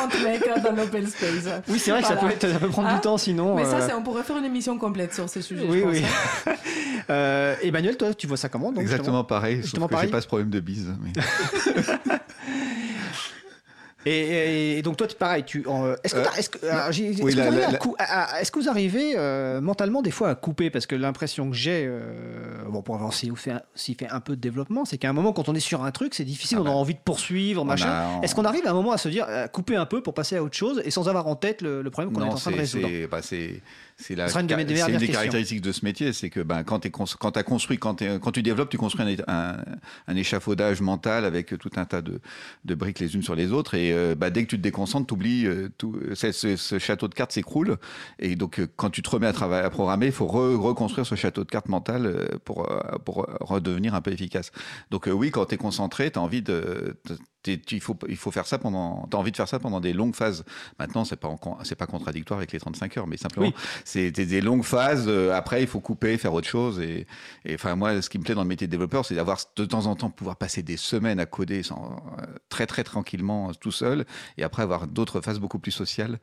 [0.08, 0.16] aussi.
[0.18, 0.24] à 30
[0.56, 1.62] mecs dans l'open space.
[1.68, 3.56] Oui, c'est vrai que ça, peut être- ça peut prendre Ah, du temps sinon.
[3.56, 5.66] Mais ça, euh, c'est- on pourrait faire une émission complète sur ce sujet.
[5.68, 5.94] Oui, je pense,
[6.48, 6.54] oui.
[7.10, 10.12] Euh, Emmanuel, toi, tu vois ça comment donc, Exactement pareil, sauf Justement que pareil j'ai
[10.14, 10.88] pas ce problème de bise.
[11.04, 11.12] mais-
[14.06, 15.60] Et, donc toi, tu- pareil, tu,
[16.04, 17.68] est-ce que, Euh, t'as- est-ce que, alors, j'ai- est-ce oui, que la- vous arrivez la-
[17.68, 20.70] à la- cou- à- à- est-ce que vous arrivez euh, mentalement des fois à couper?
[20.70, 24.20] Parce que l'impression que j'ai, euh, bon, pour avoir aussi fait, un- aussi fait un
[24.20, 26.58] peu de développement, c'est qu'à un moment, quand on est sur un truc, c'est difficile,
[26.60, 26.76] Ah on a bah.
[26.76, 28.22] envie de poursuivre, machin.
[28.22, 30.36] Est-ce qu'on arrive à un moment à se dire, à couper un peu pour passer
[30.38, 32.52] à autre chose et sans avoir en tête le, le problème qu'on est en train
[32.52, 32.88] de résoudre?
[33.10, 33.22] bah,
[33.98, 34.28] c'est- la-
[34.64, 37.96] une une des caractéristiques de ce métier, c'est que ben, quand tu as construit, quand,
[37.96, 39.58] t'es- quand tu développes, tu construis un, un,
[40.08, 42.20] un échafaudage mental avec tout un tas de,
[42.66, 43.76] de briques les unes sur les autres.
[43.76, 47.14] Et euh, bah, dès que tu te déconcentres, tu oublies, tout, ce, ce- château de
[47.14, 47.78] cartes s'écroule.
[48.20, 51.06] Et donc, euh, quand tu te remets à, travailler, à programmer, il faut re- reconstruire
[51.06, 54.52] ce château de cartes mental euh, pour, euh, pour redevenir un peu efficace.
[54.92, 56.98] Donc, euh, oui, quand tu es concentré, tu as envie de.
[57.48, 59.08] Il, faut, il faut faire ça pendant.
[59.10, 60.44] Tu as envie de faire ça pendant des longues phases.
[60.80, 61.34] Maintenant, c'est pas,
[61.64, 63.54] c'est pas contradictoire avec les 35 heures, mais simplement, Oui.
[63.86, 65.06] c'est des, longues phases.
[65.08, 66.80] euh, après, il faut couper, faire autre chose.
[66.80, 67.06] Et,
[67.46, 69.66] et enfin, moi, ce qui me plaît dans le métier de développeur, c'est d'avoir de
[69.66, 73.54] temps en temps pouvoir passer des semaines à coder sans, euh, très, très tranquillement, euh,
[73.60, 74.06] tout seul.
[74.38, 76.20] Et après, avoir d'autres phases beaucoup plus sociales.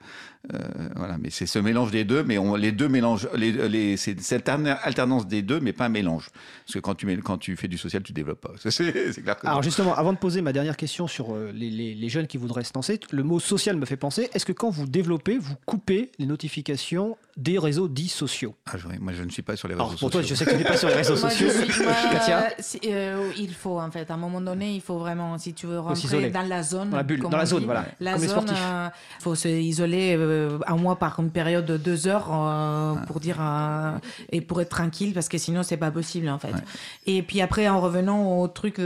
[0.54, 0.58] Euh,
[0.96, 1.18] voilà.
[1.18, 2.22] Mais c'est ce mélange des deux.
[2.22, 3.28] Mais on, les deux mélangent.
[3.34, 6.30] Les, les, c'est cette alterna- alternance des deux, mais pas un mélange.
[6.64, 8.52] Parce que quand tu, mets- quand tu fais du social, tu développes pas.
[8.70, 9.46] C'est c'est clair que.
[9.46, 12.72] Alors justement, avant de poser ma dernière question sur euh, les, jeunes qui voudraient se
[12.74, 16.26] lancer, le mot social me fait penser, est-ce que quand vous développez, vous coupez les
[16.26, 19.86] notifications des réseaux dits sociaux Ah, je- moi, je ne suis pas sur les réseaux
[19.86, 20.36] Alors pour toi, je sociaux.
[20.36, 21.48] sais que tu n'es pas sur les réseaux sociaux.
[22.12, 25.54] Katia si- euh, il faut en fait, à un moment donné, il faut vraiment, si
[25.54, 26.30] tu veux rentrer s'isoler.
[26.30, 28.46] dans la zone, Dans la bulle, dans la on zone, dit, voilà, la comme zone,
[28.50, 33.20] il faut se isoler euh, un mois par une période de deux heures euh, pour
[33.20, 33.92] dire euh,
[34.30, 36.52] et pour être tranquille parce que sinon c'est pas possible en fait.
[37.06, 38.76] Et puis après, en revenant au truc,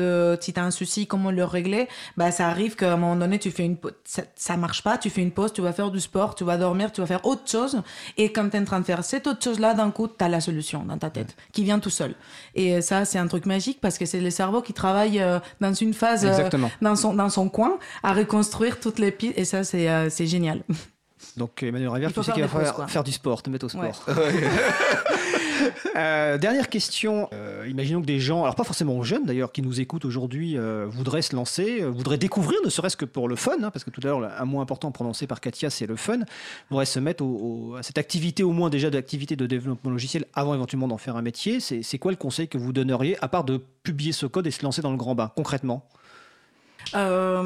[0.41, 3.39] si tu as un souci, comment le régler, bah ça arrive qu'à un moment donné,
[3.39, 6.01] tu fais une, ça, ça marche pas, tu fais une pause, tu vas faire du
[6.01, 7.83] sport, tu vas dormir, tu vas faire autre chose,
[8.17, 10.25] et quand tu es en train de faire cette autre chose là, d'un coup, tu
[10.25, 12.15] as la solution dans ta tête qui vient tout seul.
[12.55, 15.73] Et ça, c'est un truc magique parce que c'est le cerveau qui travaille euh, dans
[15.75, 16.71] une phase, euh, Exactement.
[16.81, 20.27] dans, son, dans son coin, à reconstruire toutes les pistes, et ça, c'est euh, c'est
[20.27, 20.63] génial.
[21.37, 23.79] Donc Emmanuel Rivière, tu sais faire qu'il va falloir faire du sport, te mettre au
[23.79, 23.91] Ouais.
[25.97, 27.29] Euh, dernière question.
[27.33, 30.87] Euh, imaginons que des gens, alors pas forcément jeunes d'ailleurs, qui nous écoutent aujourd'hui, euh,
[30.89, 34.01] voudraient se lancer, voudraient découvrir, ne serait-ce que pour le fun, hein, parce que tout
[34.03, 36.19] à l'heure, un mot important prononcé par Katia, c'est le fun,
[36.71, 40.25] voudraient se mettre au- au- à cette activité, au moins déjà d'activité de développement logiciel,
[40.35, 41.61] avant éventuellement d'en faire un métier.
[41.61, 44.63] C'est quoi le conseil que vous donneriez, à part de publier ce code et se
[44.65, 45.87] lancer dans le grand bain, concrètement?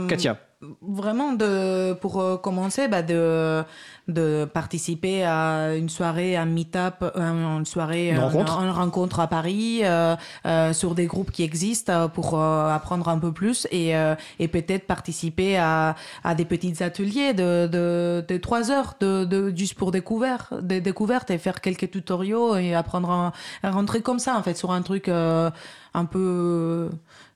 [0.09, 0.39] Katia
[0.83, 3.63] Vraiment, de, pour euh, commencer, bah, de,
[4.09, 8.61] de participer à une soirée, un meet-up, euh, une soirée, Une euh, rencontre.
[8.63, 13.31] une rencontre à Paris, euh, euh, sur des groupes qui existent pour apprendre un peu
[13.31, 15.95] plus et, euh, et peut-être participer à,
[16.25, 20.81] à des petits ateliers de, de, de trois heures, de, de, juste pour découvert, des
[20.81, 23.33] découvertes et faire quelques tutoriaux et apprendre à,
[23.63, 25.07] à rentrer comme ça, en fait, sur un truc.
[25.09, 25.51] euh,
[25.95, 26.91] un peu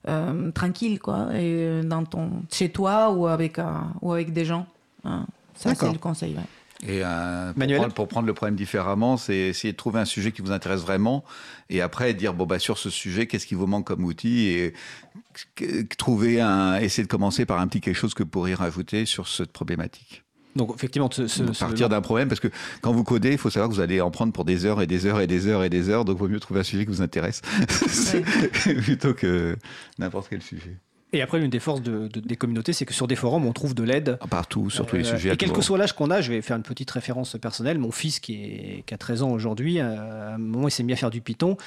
[0.09, 4.67] euh, tranquille, quoi, et dans ton, chez toi ou avec, un- ou avec des gens.
[5.05, 5.27] Hein.
[5.55, 6.35] Ça, c'est le conseil.
[6.35, 6.43] ouais.
[6.85, 10.05] Et euh, pour, Manuel prendre, pour prendre le problème différemment, c'est essayer de trouver un
[10.05, 11.23] sujet qui vous intéresse vraiment
[11.71, 14.75] et après dire bon bah sur ce sujet qu'est-ce qui vous manque comme outil et
[15.97, 19.29] trouver un essayer de commencer par un petit quelque chose que vous pourriez rajouter sur
[19.29, 20.25] cette problématique.
[20.57, 22.49] Donc effectivement, ce, ce- Donc, ce- partir d'un problème parce que
[22.83, 24.87] quand vous codez, il faut savoir que vous allez en prendre pour des heures et
[24.87, 26.85] des heures et des heures et des heures donc il vaut mieux trouver un sujet
[26.85, 27.41] qui vous intéresse
[28.85, 29.57] plutôt que
[29.99, 30.77] n'importe quel sujet.
[31.15, 33.53] Et après, l'une des forces de- de- des communautés, c'est que sur des forums, on
[33.53, 34.19] trouve de l'aide.
[34.31, 35.35] Partout sur tous les Euh, sujets.
[35.35, 37.77] Et quel que soit l'âge qu'on a, je vais faire une petite référence personnelle.
[37.77, 40.83] Mon fils, qui, est, qui a 13 ans aujourd'hui, euh, à un moment, il s'est
[40.83, 41.59] mis à faire du Python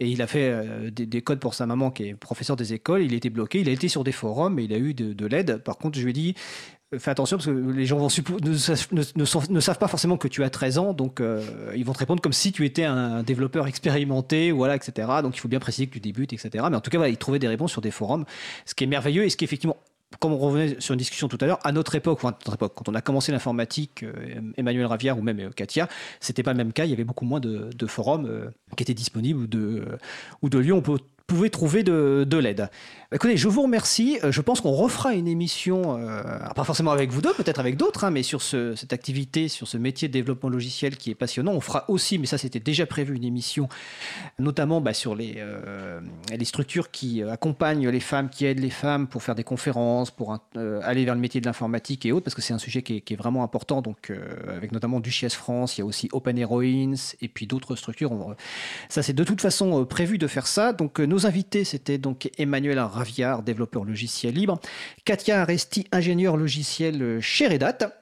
[0.00, 2.72] et il a fait euh, des, des codes pour sa maman, qui est professeur des
[2.72, 3.02] écoles.
[3.02, 3.60] Il était bloqué.
[3.60, 5.58] Il a été sur des forums et il a eu de, de l'aide.
[5.58, 6.34] Par contre, je lui ai dit.
[6.98, 10.92] Fais attention parce que les gens ne, savent- pas forcément que tu as 13 ans,
[10.92, 11.42] donc euh,
[11.76, 15.08] ils vont te répondre comme si tu étais un développeur expérimenté, voilà, etc.
[15.22, 16.50] Donc il faut bien préciser que tu débutes, etc.
[16.70, 18.24] Mais en tout cas, ils trouvaient des réponses sur des forums,
[18.66, 19.76] ce qui est merveilleux et ce qui effectivement
[20.20, 23.00] comme on revenait sur une discussion tout à l'heure, à notre époque, quand on a
[23.00, 24.12] commencé l'informatique, euh,
[24.56, 25.88] Emmanuel Ravière ou même euh, Katia,
[26.20, 26.84] c'était pas le même cas.
[26.84, 29.46] Il y avait beaucoup moins de, forums qui étaient disponibles ou
[30.48, 32.68] de, lieux on peut- pouvait trouver de, de l'aide.
[33.12, 34.18] Écoutez, je vous remercie.
[34.24, 36.22] Euh, Je pense qu'on refera une émission, euh,
[36.54, 39.68] pas forcément avec vous deux, peut-être avec d'autres, hein, mais sur ce- cette activité, sur
[39.68, 41.52] ce métier de développement logiciel qui est passionnant.
[41.52, 43.68] On fera aussi, mais ça c'était déjà prévu, une émission
[44.38, 46.00] notamment bah, sur les, euh,
[46.36, 50.36] les structures qui accompagnent les femmes, qui aident les femmes pour faire des conférences, pour
[50.82, 53.16] aller vers le métier de l'informatique et autres, parce que c'est un sujet qui est,
[53.16, 53.80] vraiment important.
[53.80, 54.12] Donc,
[54.48, 58.34] avec notamment Duchesse France, il y a aussi Open Heroines et puis d'autres structures.
[58.88, 60.72] Ça, c'est de toute façon prévu de faire ça.
[60.72, 64.58] Donc, nos invités, c'était donc Emmanuel Raviard, développeur logiciel libre,
[65.04, 67.94] Katia Aresti, ingénieur logiciel chez Red Hat.